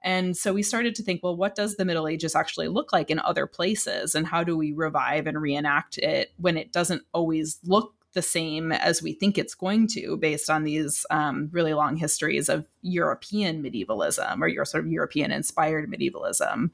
[0.02, 3.10] And so we started to think, well, what does the Middle Ages actually look like
[3.10, 4.14] in other places?
[4.14, 8.72] And how do we revive and reenact it when it doesn't always look the same
[8.72, 13.60] as we think it's going to based on these um, really long histories of European
[13.60, 16.70] medievalism or your sort of European inspired medievalism.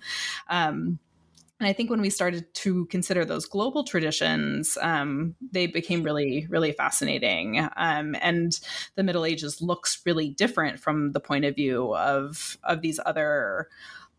[0.49, 0.99] Um,
[1.59, 6.47] and I think when we started to consider those global traditions, um, they became really,
[6.49, 7.69] really fascinating.
[7.77, 8.59] Um, and
[8.95, 13.69] the Middle Ages looks really different from the point of view of of these other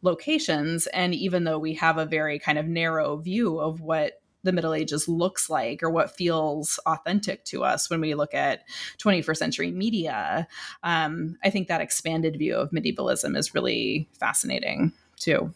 [0.03, 0.85] locations.
[0.87, 4.73] And even though we have a very kind of narrow view of what the Middle
[4.73, 8.63] Ages looks like or what feels authentic to us when we look at
[8.97, 10.47] 21st century media.
[10.83, 15.53] Um, I think that expanded view of medievalism is really fascinating too.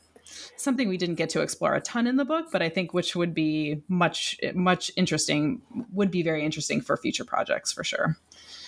[0.57, 3.15] Something we didn't get to explore a ton in the book, but I think which
[3.15, 5.61] would be much, much interesting,
[5.93, 8.17] would be very interesting for future projects for sure.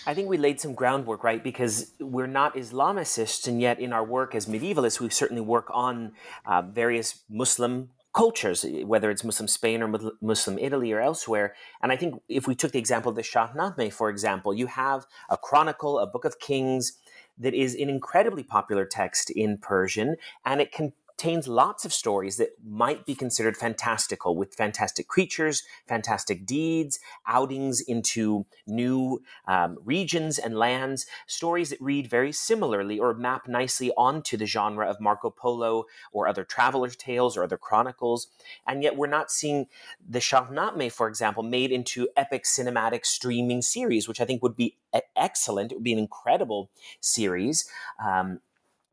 [0.06, 1.42] I think we laid some groundwork, right?
[1.42, 6.12] Because we're not Islamicists, and yet in our work as medievalists, we certainly work on
[6.46, 9.88] uh, various Muslim cultures, eh, whether it's Muslim Spain or
[10.20, 11.54] Muslim Italy or elsewhere.
[11.80, 15.06] And I think if we took the example of the Shahnameh, for example, you have
[15.30, 16.98] a chronicle, a book of kings
[17.38, 22.36] that is an incredibly popular text in Persian, and it can contains lots of stories
[22.36, 30.38] that might be considered fantastical with fantastic creatures, fantastic deeds, outings into new um, regions
[30.38, 35.28] and lands, stories that read very similarly or map nicely onto the genre of Marco
[35.28, 38.28] Polo or other traveler's tales or other chronicles.
[38.66, 39.66] And yet we're not seeing
[40.08, 44.76] the Shahnameh, for example, made into epic cinematic streaming series, which I think would be
[45.16, 45.72] excellent.
[45.72, 47.68] It would be an incredible series.
[48.04, 48.40] Um,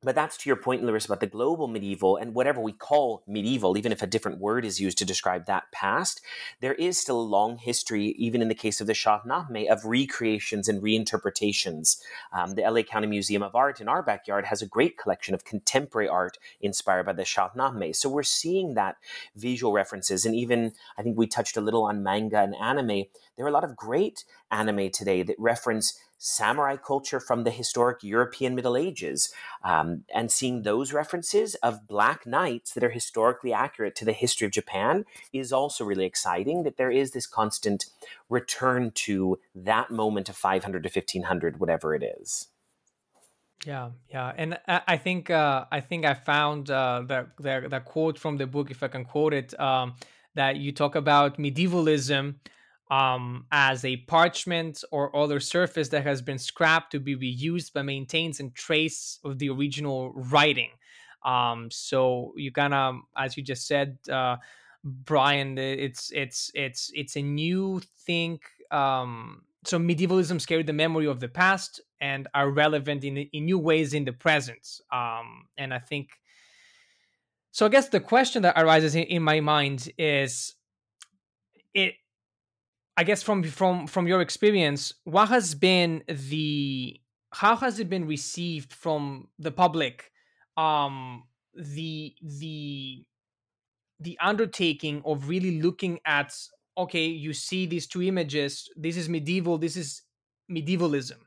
[0.05, 3.75] but that's to your point, Larisa, about the global medieval and whatever we call medieval,
[3.75, 6.21] even if a different word is used to describe that past,
[6.61, 10.69] there is still a long history, even in the case of the Shahnameh, of recreations
[10.69, 11.97] and reinterpretations.
[12.31, 15.43] Um, the LA County Museum of Art in our backyard has a great collection of
[15.43, 17.95] contemporary art inspired by the Shahnameh.
[17.95, 18.97] So we're seeing that
[19.35, 20.23] visual references.
[20.23, 23.05] And even, I think we touched a little on manga and anime.
[23.35, 28.03] There are a lot of great anime today that reference samurai culture from the historic
[28.03, 33.95] European Middle Ages, um, and seeing those references of black knights that are historically accurate
[33.95, 36.63] to the history of Japan is also really exciting.
[36.63, 37.85] That there is this constant
[38.29, 42.47] return to that moment of 500 to 1500, whatever it is.
[43.65, 48.19] Yeah, yeah, and I think uh, I think I found uh, the, the, the quote
[48.19, 49.95] from the book, if I can quote it, um,
[50.35, 52.35] that you talk about medievalism
[52.91, 57.83] um, as a parchment or other surface that has been scrapped to be reused but
[57.83, 60.69] maintains a trace of the original writing.
[61.23, 64.37] Um, so you kind of, as you just said, uh,
[64.85, 65.57] Bryan.
[65.57, 68.39] It's it's it's it's a new thing.
[68.71, 73.57] Um, so medievalism carry the memory of the past and are relevant in in new
[73.57, 74.79] ways in the present.
[74.91, 76.09] Um, and I think
[77.51, 77.65] so.
[77.65, 80.53] I guess the question that arises in, in my mind is
[81.73, 81.95] it.
[82.97, 86.99] I guess from from from your experience, what has been the
[87.33, 90.11] how has it been received from the public
[90.55, 91.23] um
[91.53, 93.05] the the
[93.99, 96.33] the undertaking of really looking at
[96.77, 100.01] okay you see these two images this is medieval this is
[100.49, 101.19] medievalism.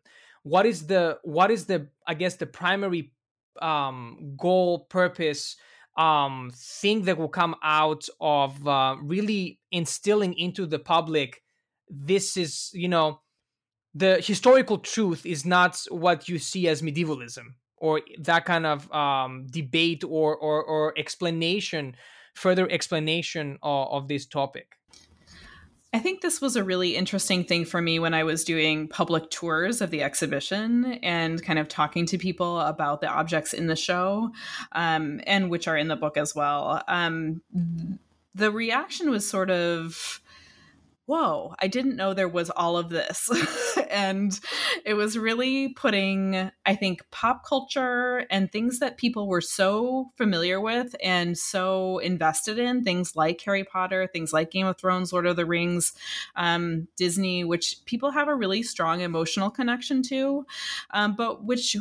[0.44, 3.12] What is the what is the i guess the primary
[3.60, 5.56] um goal purpose
[5.98, 11.42] um thing that will come out of uh, really instilling into the public
[11.90, 13.20] this is you know
[13.94, 19.46] the historical truth is not what you see as medievalism or that kind of um,
[19.50, 21.96] debate or, or, or explanation,
[22.34, 24.74] further explanation of, of this topic.
[25.92, 29.30] I think this was a really interesting thing for me when I was doing public
[29.30, 33.76] tours of the exhibition and kind of talking to people about the objects in the
[33.76, 34.30] show,
[34.72, 36.82] um, and which are in the book as well.
[36.88, 37.40] Um,
[38.34, 40.20] the reaction was sort of
[41.08, 43.30] whoa, I didn't know there was all of this.
[43.90, 44.38] and
[44.84, 50.60] it was really putting, I think, pop culture and things that people were so familiar
[50.60, 55.24] with and so invested in, things like Harry Potter, things like Game of Thrones, Lord
[55.24, 55.94] of the Rings,
[56.36, 60.44] um, Disney, which people have a really strong emotional connection to,
[60.90, 61.74] um, but which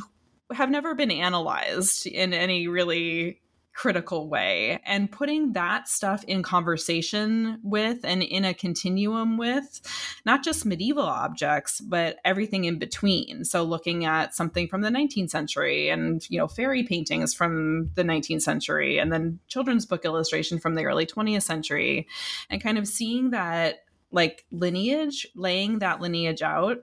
[0.54, 3.42] have never been analyzed in any really
[3.78, 4.80] critical way.
[4.86, 9.82] And putting that stuff in conversation with and in a continuum with
[10.26, 13.46] not just medieval objects but everything in between.
[13.46, 18.02] So looking at something from the 19th century and you know fairy paintings from the
[18.02, 22.08] 19th century and then children's book illustration from the early 20th century
[22.50, 26.78] and kind of seeing that like lineage laying that lineage out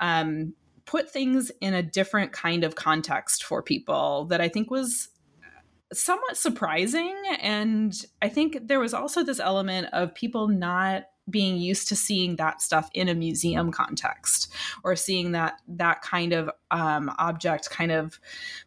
[0.00, 0.54] um,
[0.86, 5.08] put things in a different kind of context for people that I think was
[5.92, 7.16] somewhat surprising.
[7.40, 12.36] And I think there was also this element of people not being used to seeing
[12.36, 17.92] that stuff in a museum context or seeing that that kind of um, object kind
[17.92, 18.18] of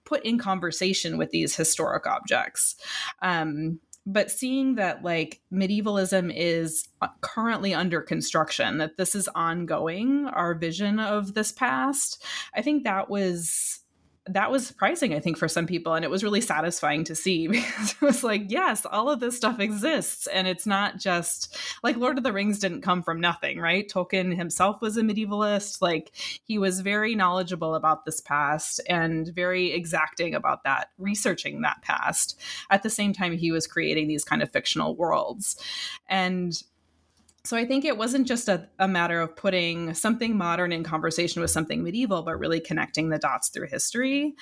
[0.06, 2.76] put in conversation with these historic objects
[3.22, 10.26] um, but seeing that like medievalism is uh, currently under construction that this is ongoing
[10.28, 12.24] our vision of this past
[12.54, 13.82] i think that was
[14.28, 15.94] that was surprising, I think, for some people.
[15.94, 19.38] And it was really satisfying to see because it was like, yes, all of this
[19.38, 20.28] stuff exists.
[20.28, 23.88] And it's not just like Lord of the Rings didn't come from nothing, right?
[23.88, 25.82] Tolkien himself was a medievalist.
[25.82, 26.12] Like
[26.44, 32.40] he was very knowledgeable about this past and very exacting about that, researching that past.
[32.72, 35.56] At the same time, he was creating these kind of fictional worlds.
[36.08, 36.62] And
[37.46, 41.42] so I think it wasn't just a, a, matter of putting something modern in conversation
[41.42, 44.36] with something medieval, but really connecting the dots through history.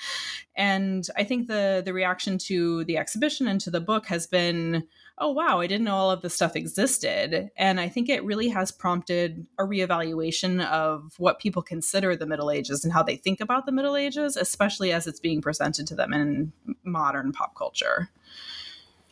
[0.56, 4.86] And I think the the reaction to the exhibition and to the book has been,
[5.18, 7.50] oh wow, I didn't know all of this stuff existed.
[7.56, 12.50] And I think it really has prompted a reevaluation of what people consider the Middle
[12.50, 15.94] Ages and how they think about the Middle Ages, especially as it's being presented to
[15.94, 16.52] them in
[16.84, 18.10] modern pop culture.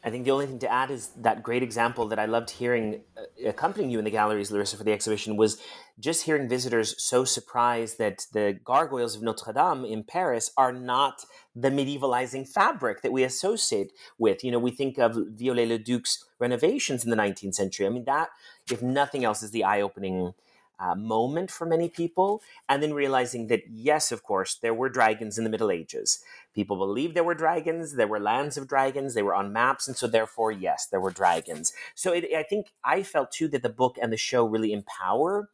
[0.05, 3.03] I think the only thing to add is that great example that I loved hearing
[3.17, 5.61] uh, accompanying you in the galleries, Larisa, for the exhibition was
[6.01, 11.25] just hearing visitors so surprised that the gargoyles of Notre Dame in Paris are not
[11.55, 14.43] the medievalizing fabric that we associate with.
[14.43, 17.87] You know, we think of Viollet-le-Duc's renovations in the 19th century.
[17.87, 18.31] I mean, that,
[18.71, 20.35] if nothing else, is the eye opening
[20.83, 22.43] uh, moment for many people.
[22.69, 26.23] And then realizing that, yes, of course, there were dragons in the Middle Ages.
[26.55, 29.87] People believed there were dragons, there were lands of dragons, they were on maps.
[29.87, 31.73] And so, therefore, yes, there were dragons.
[31.95, 35.49] So it, I think I felt too that the book and the show really empower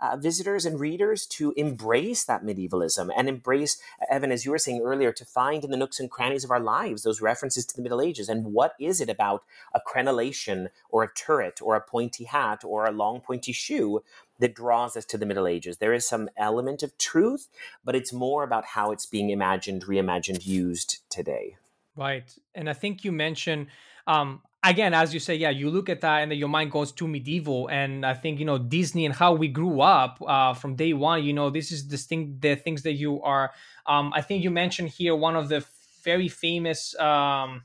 [0.00, 3.80] uh, visitors and readers to embrace that medievalism and embrace,
[4.10, 6.60] Evan, as you were saying earlier, to find in the nooks and crannies of our
[6.60, 8.28] lives those references to the Middle Ages.
[8.28, 12.86] And what is it about a crenellation or a turret or a pointy hat or
[12.86, 14.02] a long pointy shoe
[14.38, 15.78] that draws us to the Middle Ages?
[15.78, 17.48] There is some element of truth,
[17.84, 21.56] but it's more about how it's being imagined, reimagined, used today.
[21.96, 22.34] Right.
[22.54, 23.68] And I think you mentioned
[24.06, 26.90] um, again, as you say, yeah, you look at that and then your mind goes
[26.92, 27.68] to medieval.
[27.68, 31.22] And I think, you know, Disney and how we grew up uh, from day one,
[31.22, 33.52] you know, this is the thing, the things that you are,
[33.86, 35.64] um, I think you mentioned here one of the
[36.02, 37.62] very famous, um,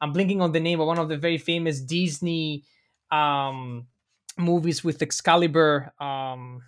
[0.00, 2.64] I'm blinking on the name but one of the very famous Disney
[3.12, 3.86] um,
[4.40, 6.62] movies with Excalibur um,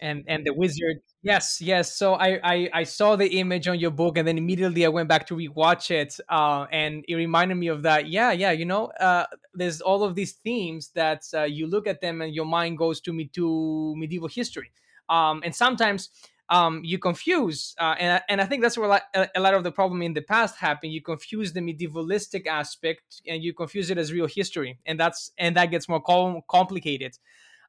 [0.00, 0.98] and, and the wizard.
[1.22, 1.96] Yes, yes.
[1.96, 5.08] So I, I, I saw the image on your book, and then immediately I went
[5.08, 8.08] back to rewatch it, uh, and it reminded me of that.
[8.08, 8.52] Yeah, yeah.
[8.52, 12.34] You know, uh, there's all of these themes that uh, you look at them and
[12.34, 14.70] your mind goes to me to medieval history
[15.08, 16.10] um, and sometimes
[16.50, 20.00] um, you confuse, uh, and and I think that's where a, lot of the problem
[20.00, 20.92] in the past happened.
[20.92, 25.56] You confuse the medievalistic aspect and you confuse it as real history, and that's and
[25.56, 27.18] that gets more com- complicated.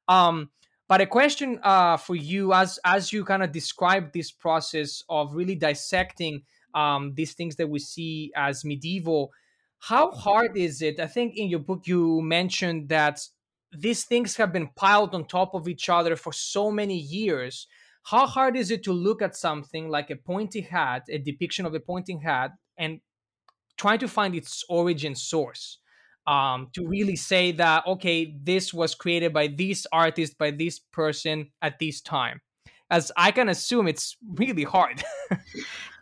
[0.07, 0.49] Um,
[0.87, 5.35] but a question uh, for you, as as you kind of describe this process of
[5.35, 9.33] really dissecting um, these things that we see as medieval,
[9.79, 11.01] how hard is it?
[11.01, 13.19] I think in your book you mentioned that
[13.71, 17.67] these things have been piled on top of each other for so many years
[18.03, 21.73] how hard is it to look at something like a pointy hat, a depiction of
[21.73, 22.99] a pointing hat, and
[23.77, 25.79] try to find its origin source?
[26.27, 31.49] Um, to really say that okay, this was created by this artist, by this person
[31.61, 32.41] at this time,
[32.91, 35.03] as I can assume it's really hard.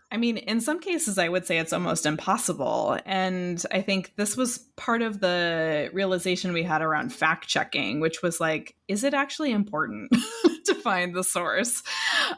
[0.09, 2.97] I mean, in some cases, I would say it's almost impossible.
[3.05, 8.21] And I think this was part of the realization we had around fact checking, which
[8.21, 10.15] was like, is it actually important
[10.67, 11.83] to find the source?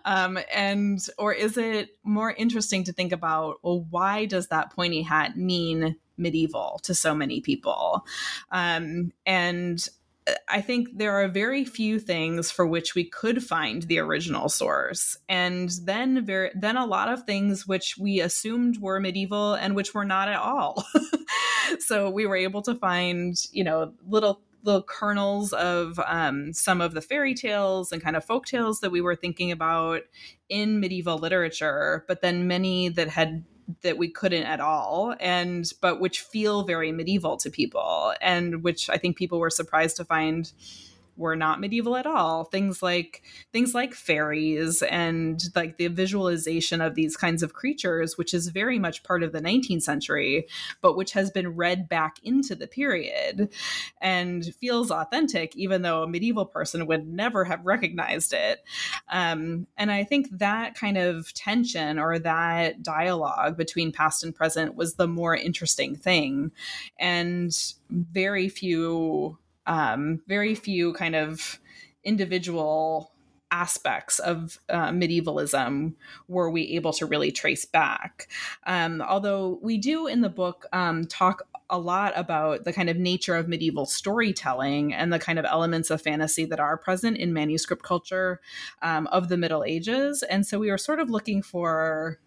[0.06, 5.02] Um, and, or is it more interesting to think about, well, why does that pointy
[5.02, 8.06] hat mean medieval to so many people?
[8.52, 9.88] Um, and
[10.48, 15.18] I think there are very few things for which we could find the original source,
[15.28, 19.94] and then very then a lot of things which we assumed were medieval and which
[19.94, 20.86] were not at all.
[21.80, 26.93] so we were able to find, you know, little little kernels of um, some of
[26.93, 30.01] the fairy tales and kind of folk tales that we were thinking about
[30.49, 33.43] in medieval literature, but then many that had
[33.82, 38.89] that we couldn't at all and but which feel very medieval to people and which
[38.89, 40.51] i think people were surprised to find
[41.20, 42.45] were not medieval at all.
[42.45, 48.34] Things like things like fairies and like the visualization of these kinds of creatures which
[48.34, 50.47] is very much part of the 19th century
[50.82, 53.49] but which has been read back into the period
[54.01, 58.63] and feels authentic even though a medieval person would never have recognized it.
[59.09, 64.76] Um, and i think that kind of tension or that dialogue between past and present
[64.76, 66.51] was the more interesting thing.
[66.97, 67.55] And
[67.89, 69.38] very few
[69.70, 71.59] um, very few kind of
[72.03, 73.13] individual
[73.51, 75.95] aspects of uh, medievalism
[76.28, 78.28] were we able to really trace back.
[78.67, 82.97] Um, although we do in the book um, talk a lot about the kind of
[82.97, 87.32] nature of medieval storytelling and the kind of elements of fantasy that are present in
[87.32, 88.41] manuscript culture
[88.82, 90.24] um, of the Middle Ages.
[90.24, 92.20] And so we were sort of looking for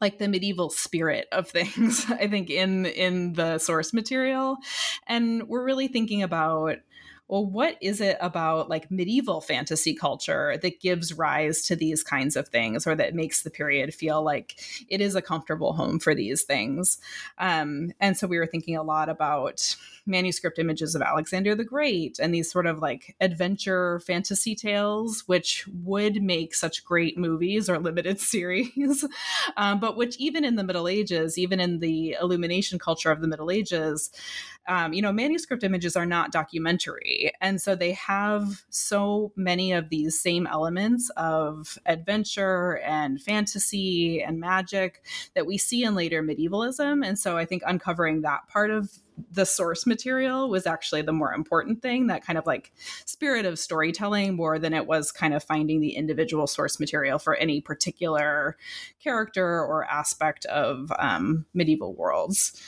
[0.00, 4.58] like the medieval spirit of things i think in in the source material.
[5.06, 6.78] And we're really thinking about
[7.28, 12.36] well, what is it about like medieval fantasy culture that gives rise to these kinds
[12.36, 14.58] of things or that makes the period feel like
[14.88, 16.98] it is a comfortable home for these things?
[17.36, 19.76] Um, and so we were thinking a lot about
[20.06, 25.66] manuscript images of Alexander the Great and these sort of like adventure fantasy tales, which
[25.84, 29.04] would make such great movies or limited series,
[29.58, 33.28] um, but which even in the Middle Ages, even in the illumination culture of the
[33.28, 34.10] Middle Ages,
[34.66, 37.17] um, you know, manuscript images are not documentary.
[37.40, 44.40] And so they have so many of these same elements of adventure and fantasy and
[44.40, 45.02] magic
[45.34, 47.06] that we see in later medievalism.
[47.06, 48.90] And so I think uncovering that part of
[49.32, 52.72] the source material was actually the more important thing that kind of like
[53.04, 57.34] spirit of storytelling more than it was kind of finding the individual source material for
[57.34, 58.56] any particular
[59.02, 62.62] character or aspect of um, medieval worlds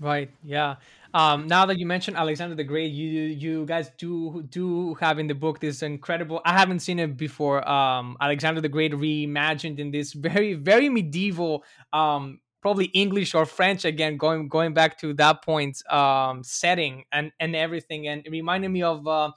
[0.00, 0.30] Right.
[0.42, 0.76] Yeah.
[1.14, 5.28] Um, now that you mentioned Alexander the Great, you you guys do do have in
[5.28, 6.40] the book this incredible.
[6.44, 7.66] I haven't seen it before.
[7.68, 11.62] Um, Alexander the Great reimagined in this very very medieval,
[11.92, 17.30] um, probably English or French again, going going back to that point um, setting and
[17.38, 19.30] and everything, and it reminded me of uh,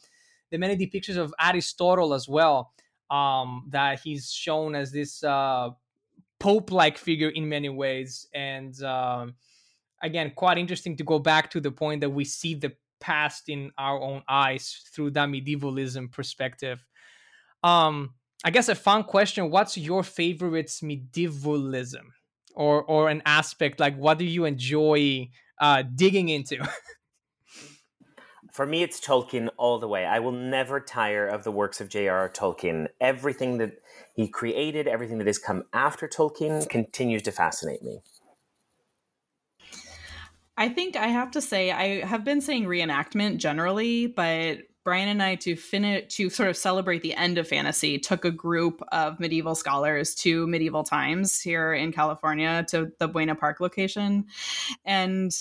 [0.50, 2.72] the many depictions of Aristotle as well.
[3.12, 5.70] Um, that he's shown as this uh,
[6.40, 9.36] pope-like figure in many ways, and um,
[10.02, 13.72] again quite interesting to go back to the point that we see the past in
[13.78, 16.84] our own eyes through that medievalism perspective.
[17.64, 22.14] Um, I guess a fun question: What's your favorite medievalism,
[22.56, 25.30] or or an aspect like what do you enjoy
[25.60, 26.68] uh, digging into?
[28.58, 30.04] For me, it's Tolkien all the way.
[30.04, 32.28] I will never tire of the works of J.R.R.
[32.28, 32.88] Tolkien.
[33.00, 33.74] Everything that
[34.16, 38.02] he created, everything that has come after Tolkien, continues to fascinate me.
[40.58, 45.22] I think I have to say I have been saying reenactment generally, but Bryan and
[45.22, 49.20] I to finish to sort of celebrate the end of fantasy took a group of
[49.20, 54.26] medieval scholars to medieval times here in California to the Buena Park location.
[54.86, 55.32] And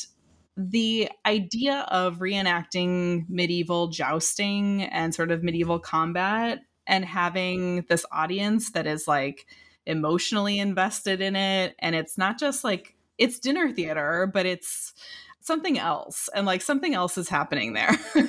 [0.56, 8.72] the idea of reenacting medieval jousting and sort of medieval combat and having this audience
[8.72, 9.46] that is like
[9.86, 14.92] emotionally invested in it and it's not just like it's dinner theater but it's
[15.40, 17.96] something else and like something else is happening there.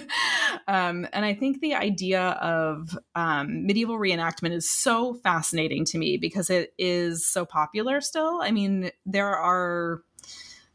[0.67, 6.17] Um, and i think the idea of um, medieval reenactment is so fascinating to me
[6.17, 8.41] because it is so popular still.
[8.41, 10.01] I mean there are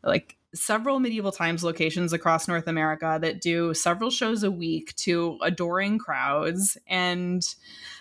[0.02, 5.38] like several medieval times locations across North America that do several shows a week to
[5.42, 6.76] adoring crowds.
[6.86, 7.42] And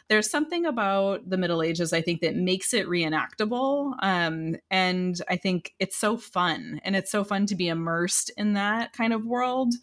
[0.09, 3.95] there's something about the Middle Ages, I think, that makes it reenactable.
[4.03, 6.81] Um, and I think it's so fun.
[6.83, 9.73] And it's so fun to be immersed in that kind of world.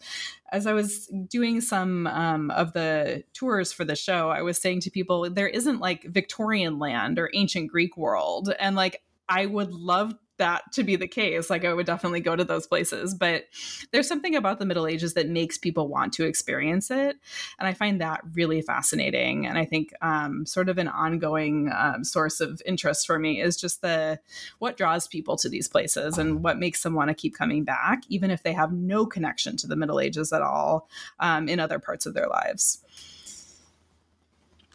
[0.51, 4.81] As I was doing some um, of the tours for the show, I was saying
[4.81, 8.53] to people, there isn't like Victorian land or ancient Greek world.
[8.59, 11.49] And like, I would love that to be the case.
[11.49, 13.45] Like I would definitely go to those places, but
[13.91, 17.15] there's something about the Middle Ages that makes people want to experience it,
[17.59, 19.45] and I find that really fascinating.
[19.45, 23.55] And I think um, sort of an ongoing um, source of interest for me is
[23.55, 24.19] just the
[24.57, 28.03] what draws people to these places and what makes them want to keep coming back,
[28.09, 31.79] even if they have no connection to the Middle Ages at all um, in other
[31.79, 32.83] parts of their lives.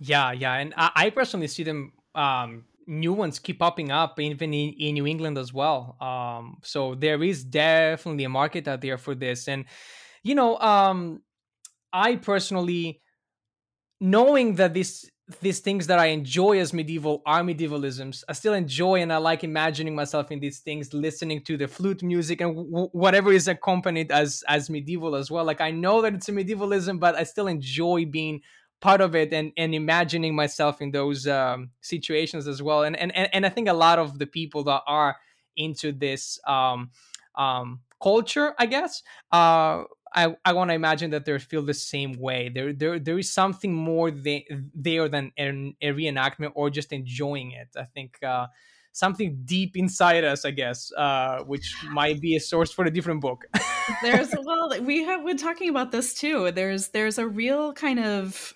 [0.00, 4.54] Yeah, yeah, and I, I personally see them um, new ones keep popping up even
[4.54, 5.96] in, in New England as well.
[6.00, 9.48] Um, so there is definitely a market out there for this.
[9.48, 9.64] And,
[10.22, 11.22] you know, um,
[11.92, 13.00] I personally,
[14.00, 15.04] knowing that this
[15.40, 18.24] these things that I enjoy as medieval are medievalisms.
[18.28, 22.02] I still enjoy and I like imagining myself in these things, listening to the flute
[22.02, 25.44] music and w- whatever is accompanied as as medieval as well.
[25.44, 28.42] Like I know that it's a medievalism, but I still enjoy being
[28.84, 32.82] part of it and and imagining myself in those um, situations as well.
[32.82, 35.16] And, and and I think a lot of the people that are
[35.56, 36.90] into this um,
[37.34, 42.12] um, culture, I guess, uh, I, I want to imagine that they feel the same
[42.20, 42.50] way.
[42.54, 45.48] There there there is something more they, there than a,
[45.80, 47.68] a, reenactment or just enjoying it.
[47.76, 48.22] I think.
[48.22, 48.46] Uh,
[48.96, 53.20] something deep inside us, I guess, uh, which might be a source for a different
[53.20, 53.44] book.
[54.02, 56.52] there's well, we have been talking about this too.
[56.52, 58.54] There's there's a real kind of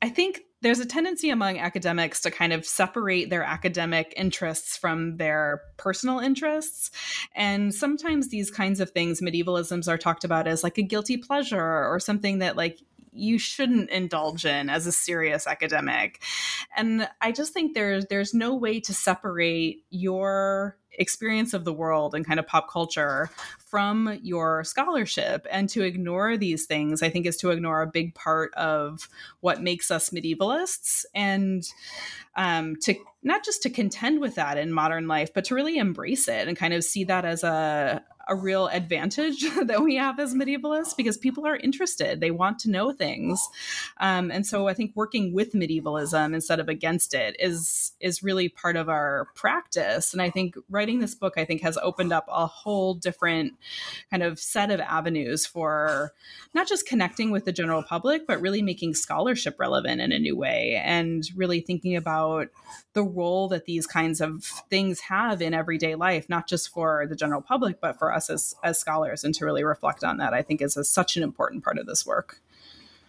[0.00, 5.16] I think there's a tendency among academics to kind of separate their academic interests from
[5.16, 6.90] their personal interests.
[7.34, 11.86] And sometimes these kinds of things, medievalisms, are talked about as like a guilty pleasure
[11.86, 12.80] or something that like
[13.12, 16.22] you shouldn't indulge in as a serious academic.
[16.76, 22.14] And I just think there's there's no way to separate your experience of the world
[22.14, 25.46] and kind of pop culture from your scholarship.
[25.50, 29.08] And to ignore these things, I think, is to ignore a big part of
[29.40, 31.66] what makes us medievalists and
[32.36, 36.28] um, to not just to contend with that in modern life, but to really embrace
[36.28, 40.34] it and kind of see that as a, a real advantage that we have as
[40.34, 42.20] medievalists because people are interested.
[42.20, 43.48] They want to know things.
[43.98, 48.48] Um, and so i think working with medievalism instead of against it is is really
[48.48, 50.12] part of our practice.
[50.12, 53.54] And i think writing this book i think has opened up a whole different
[54.10, 56.12] kind of set of avenues for
[56.54, 60.36] not just connecting with the general public but really making scholarship relevant in a new
[60.36, 62.48] way and really thinking about
[62.92, 67.16] the role that these kinds of things have in everyday life not just for the
[67.16, 70.42] general public but for us as as scholars and to really reflect on that i
[70.42, 72.40] think is a, such an important part of this work.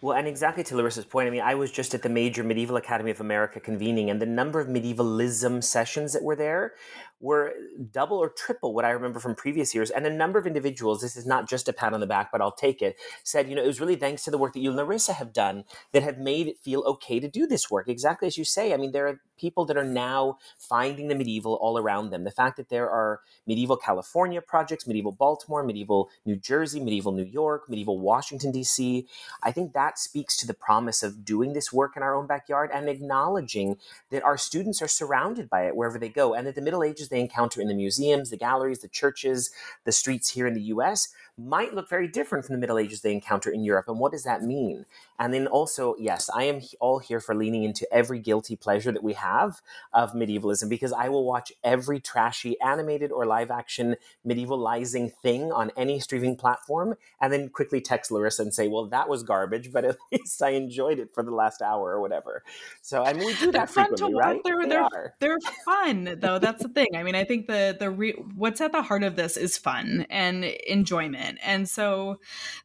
[0.02, 2.76] Well, and exactly to Larisa's point, I mean, I was just at the major Medieval
[2.76, 6.72] Academy of America convening, and the number of medievalism sessions that were there
[7.20, 9.90] were uh, double or triple what I remember from previous years.
[9.90, 12.40] And a number of individuals, this is not just a pat on the back, but
[12.40, 14.70] I'll take it, said, you know, it was really thanks to the work that you
[14.70, 17.88] and Larisa have done that have made it feel okay to do this work.
[17.88, 18.72] Exactly as you say.
[18.72, 22.24] I mean, there are people that are now finding the medieval all around them.
[22.24, 27.24] The fact that there are medieval California projects, medieval Baltimore, medieval New Jersey, medieval New
[27.24, 29.06] York, medieval Washington, D.C.,
[29.42, 32.70] I think that speaks to the promise of doing this work in our own backyard
[32.72, 33.76] and acknowledging
[34.10, 37.09] that our students are surrounded by it wherever they go and that the Middle Ages
[37.10, 39.50] they encounter in the museums, the galleries, the churches,
[39.84, 41.08] the streets here in the US
[41.46, 43.86] might look very different from the Middle Ages they encounter in Europe.
[43.88, 44.84] And what does that mean?
[45.18, 49.02] And then also, yes, I am all here for leaning into every guilty pleasure that
[49.02, 49.60] we have
[49.92, 55.70] of medievalism because I will watch every trashy animated or live action medievalizing thing on
[55.76, 59.84] any streaming platform and then quickly text Larisa and say, well, that was garbage, but
[59.84, 62.42] at least I enjoyed it for the last hour or whatever.
[62.82, 64.40] So, I mean, we do that they're frequently, right?
[64.44, 65.14] They're, they are.
[65.20, 66.38] they're fun, though.
[66.38, 66.88] That's the thing.
[66.94, 70.06] I mean, I think the, the re- what's at the heart of this is fun
[70.10, 72.20] and enjoyment and so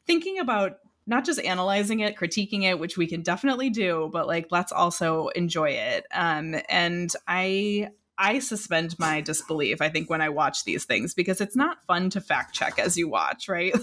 [0.05, 4.47] thinking about not just analyzing it, critiquing it, which we can definitely do, but like
[4.49, 6.05] let's also enjoy it.
[6.13, 11.41] Um, and I I suspend my disbelief, I think, when I watch these things because
[11.41, 13.75] it's not fun to fact check as you watch, right?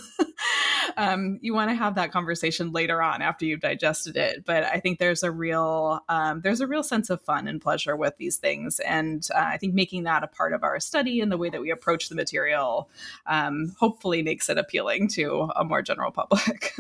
[0.97, 4.45] um, you want to have that conversation later on after you've digested it.
[4.47, 7.95] But I think there's a real um, there's a real sense of fun and pleasure
[7.95, 11.31] with these things, and uh, I think making that a part of our study and
[11.31, 12.89] the way that we approach the material
[13.27, 16.73] um, hopefully makes it appealing to a more general public.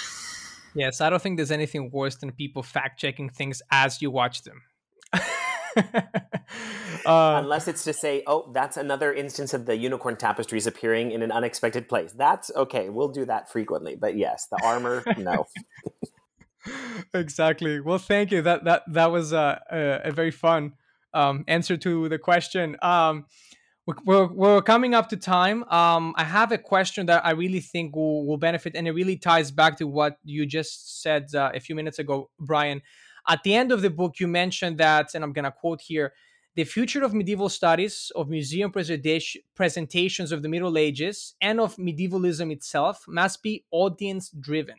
[0.74, 4.42] yes, I don't think there's anything worse than people fact checking things as you watch
[4.42, 4.62] them.
[7.06, 11.22] uh, Unless it's to say, oh, that's another instance of the unicorn tapestries appearing in
[11.22, 12.12] an unexpected place.
[12.12, 12.88] That's okay.
[12.88, 13.96] We'll do that frequently.
[13.96, 15.44] But yes, the armor, no.
[17.14, 17.80] exactly.
[17.80, 18.42] Well, thank you.
[18.42, 20.72] That that that was a, a, a very fun
[21.14, 22.76] um, answer to the question.
[22.82, 23.26] Um,
[24.04, 25.64] we're, we're coming up to time.
[25.64, 29.16] Um, I have a question that I really think will, will benefit, and it really
[29.16, 32.82] ties back to what you just said uh, a few minutes ago, Bryan.
[33.28, 36.14] At the end of the book, you mentioned that, and I'm going to quote here
[36.56, 42.50] the future of medieval studies, of museum presentations of the Middle Ages, and of medievalism
[42.50, 44.76] itself must be audience driven.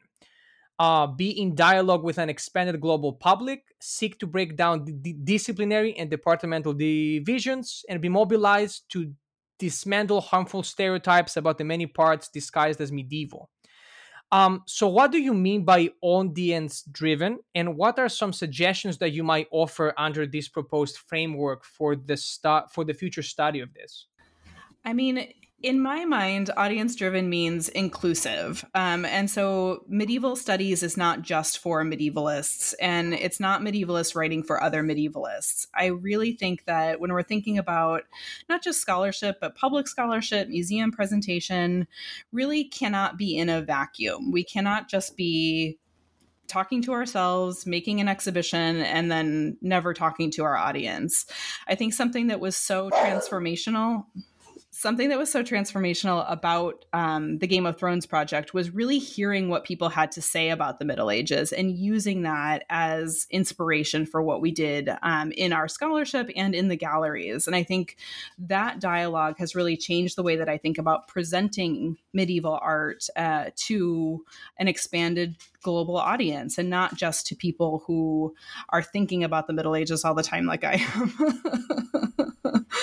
[0.79, 5.95] Uh, be in dialogue with an expanded global public, seek to break down the disciplinary
[5.97, 9.13] and departmental divisions, and be mobilized to
[9.59, 13.49] dismantle harmful stereotypes about the many parts disguised as medieval.
[14.31, 19.11] Um, so, what do you mean by audience driven, and what are some suggestions that
[19.11, 23.73] you might offer under this proposed framework for the stu- for the future study of
[23.73, 24.05] this?
[24.85, 28.63] I mean, in my mind, audience driven means inclusive.
[28.73, 34.41] Um, and so medieval studies is not just for medievalists, and it's not medievalists writing
[34.41, 35.67] for other medievalists.
[35.75, 38.03] I really think that when we're thinking about
[38.47, 41.87] not just scholarship, but public scholarship, museum presentation,
[42.31, 44.31] really cannot be in a vacuum.
[44.31, 45.77] We cannot just be
[46.47, 51.25] talking to ourselves, making an exhibition, and then never talking to our audience.
[51.67, 54.05] I think something that was so transformational
[54.79, 59.49] something that was so transformational about um, the Game of Thrones project was really hearing
[59.49, 64.21] what people had to say about the Middle Ages and using that as inspiration for
[64.23, 67.45] what we did um, in our scholarship and in the galleries.
[67.45, 67.97] And I think
[68.37, 73.49] that dialogue has really changed the way that I think about presenting medieval art uh,
[73.67, 74.23] to
[74.59, 78.33] an expanded global audience and not just to people who
[78.69, 82.65] are thinking about the Middle Ages all the time, like I am.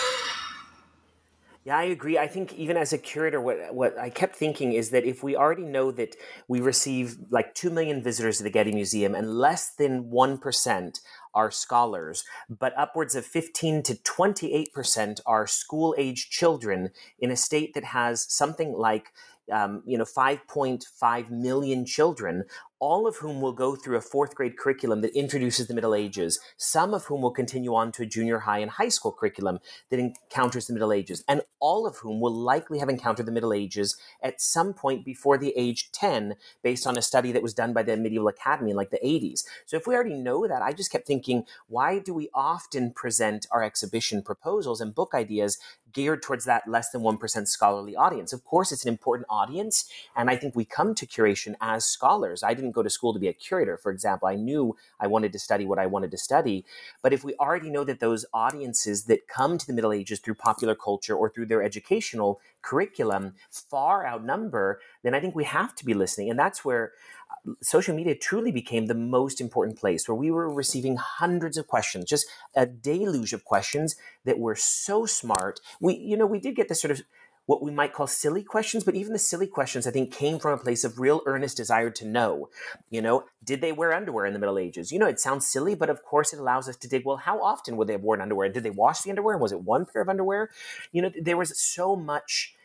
[1.67, 2.17] Yeah, I agree.
[2.17, 5.35] I think even as a curator, what what I kept thinking is that if we
[5.35, 6.15] already know that
[6.47, 11.01] we receive like two million visitors to the Getty Museum and less than one percent
[11.35, 17.75] are scholars, but upwards of 15 to 28% are school age children in a state
[17.75, 19.13] that has something like
[19.51, 22.45] um, you know 5.5 million children
[22.79, 26.39] all of whom will go through a fourth grade curriculum that introduces the Middle Ages,
[26.57, 29.59] some of whom will continue on to a junior high and high school curriculum
[29.91, 33.53] that encounters the Middle Ages, and all of whom will likely have encountered the Middle
[33.53, 37.73] Ages at some point before the age 10, based on a study that was done
[37.73, 39.45] by the Medieval Academy in like the 80s.
[39.65, 43.47] So if we already know that, I just kept thinking, why do we often present
[43.51, 45.59] our exhibition proposals and book ideas
[45.93, 48.33] geared towards that less than 1% scholarly audience?
[48.33, 52.43] Of course, it's an important audience, and I think we come to curation as scholars.
[52.43, 54.29] I didn't didn't go to school to be a curator, for example.
[54.29, 56.65] I knew I wanted to study what I wanted to study.
[57.03, 60.35] But if we already know that those audiences that come to the Middle Ages through
[60.35, 65.85] popular culture or through their educational curriculum far outnumber, then I think we have to
[65.85, 66.31] be listening.
[66.31, 66.93] And that's where
[67.31, 71.67] uh, social media truly became the most important place where we were receiving hundreds of
[71.67, 75.61] questions, just a deluge of questions that were so smart.
[75.81, 77.03] We, you know, we did get this sort of
[77.47, 80.53] what we might call silly questions, but even the silly questions, I think, came from
[80.53, 82.51] a place of real earnest desire to know.
[82.91, 84.91] You know, did they wear underwear in the Middle Ages?
[84.91, 87.41] You know, it sounds silly, but of course it allows us to dig, well, how
[87.41, 88.49] often would they have worn underwear?
[88.49, 89.35] Did they wash the underwear?
[89.35, 90.51] And Was it one pair of underwear?
[90.91, 92.56] You know, there was so much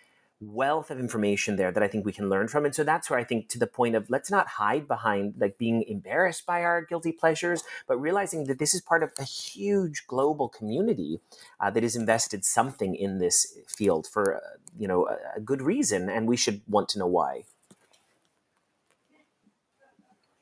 [0.42, 2.66] wealth of information there that I think we can learn from.
[2.66, 5.58] And so that's where I think to the point of let's not hide behind like
[5.58, 10.08] being embarrassed by our guilty pleasures, but realizing that this is part of a huge
[10.08, 11.20] global community
[11.60, 15.62] uh, that has invested something in this field for, uh, you know, a, a good
[15.62, 16.10] reason.
[16.10, 17.44] And we should want to know why.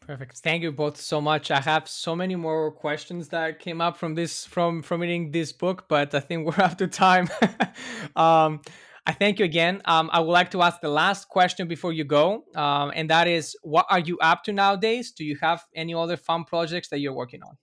[0.09, 0.39] Perfect.
[0.39, 1.51] Thank you both so much.
[1.51, 5.51] I have so many more questions that came up from this from from reading this
[5.51, 7.29] book, but I think we're up to time.
[8.15, 8.61] um,
[9.05, 9.81] I thank you again.
[9.85, 13.27] Um, I would like to ask the last question before you go, um, and that
[13.27, 15.11] is, what are you up to nowadays?
[15.11, 17.57] Do you have any other fun projects that you're working on?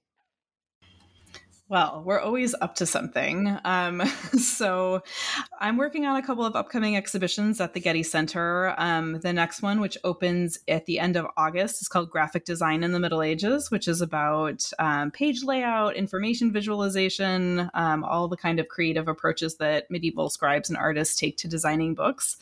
[1.68, 3.58] Well, we're always up to something.
[3.64, 4.00] Um,
[4.38, 5.02] so
[5.58, 8.72] I'm working on a couple of upcoming exhibitions at the Getty Center.
[8.78, 12.84] Um, the next one, which opens at the end of August, is called Graphic Design
[12.84, 18.36] in the Middle Ages, which is about um, page layout, information visualization, um, all the
[18.36, 22.36] kind of creative approaches that medieval scribes and artists take to designing books.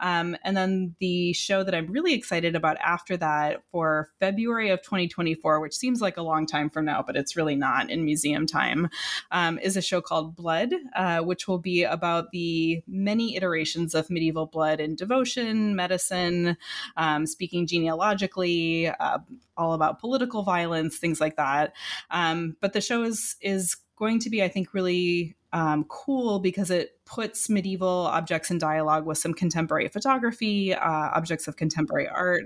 [0.00, 4.80] Um, and then the show that I'm really excited about after that for February of
[4.80, 8.46] 2024, which seems like a long time from now, but it's really not in museum
[8.46, 8.88] time time
[9.30, 14.10] um, is a show called Blood, uh, which will be about the many iterations of
[14.10, 16.56] medieval blood in devotion, medicine,
[16.96, 19.18] um, speaking genealogically, uh,
[19.56, 21.74] all about political violence, things like that.
[22.10, 26.70] Um, but the show is is going to be, I think, really um, cool because
[26.70, 32.44] it puts medieval objects in dialogue with some contemporary photography, uh, objects of contemporary art,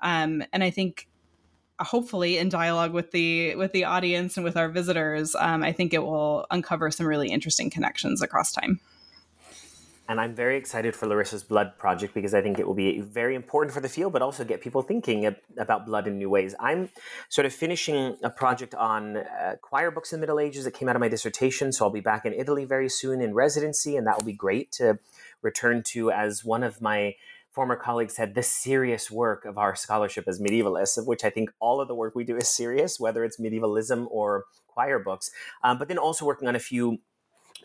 [0.00, 1.07] um, and I think
[1.80, 5.94] hopefully in dialogue with the with the audience and with our visitors um, i think
[5.94, 8.80] it will uncover some really interesting connections across time
[10.08, 13.34] and I'm very excited for Larisa's Blood project because I think it will be very
[13.34, 16.54] important for the field, but also get people thinking about blood in new ways.
[16.58, 16.88] I'm
[17.28, 20.88] sort of finishing a project on uh, choir books in the Middle Ages that came
[20.88, 21.72] out of my dissertation.
[21.72, 24.72] So I'll be back in Italy very soon in residency, and that will be great
[24.72, 24.98] to
[25.42, 27.14] return to as one of my
[27.50, 31.50] former colleague said, the serious work of our scholarship as medievalists, of which I think
[31.60, 35.30] all of the work we do is serious, whether it's medievalism or choir books,
[35.64, 36.98] um, but then also working on a few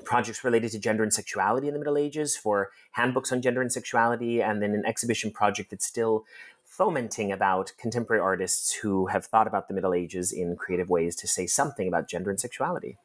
[0.04, 3.72] projects related to gender and sexuality in the Middle Ages for handbooks on gender and
[3.72, 6.26] sexuality, and then an exhibition project that's still
[6.66, 11.28] fomenting about contemporary artists who have thought about the Middle Ages in creative ways to
[11.28, 12.98] say something about gender and sexuality.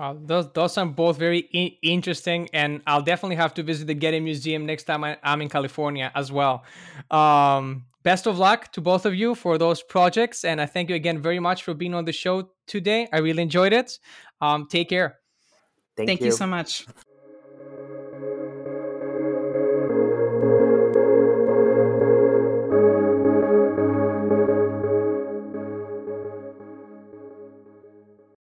[0.00, 3.92] Wow, those those are both very I- interesting, and I'll definitely have to visit the
[3.92, 6.64] Getty Museum next time I, am in California as well.
[7.10, 10.94] Um, best of luck to both of you for those projects, and I thank you
[10.94, 13.08] again very much for being on the show today.
[13.12, 13.98] I really enjoyed it.
[14.40, 15.18] Um, take care.
[15.98, 16.26] Thank, thank you.
[16.26, 16.86] you so much.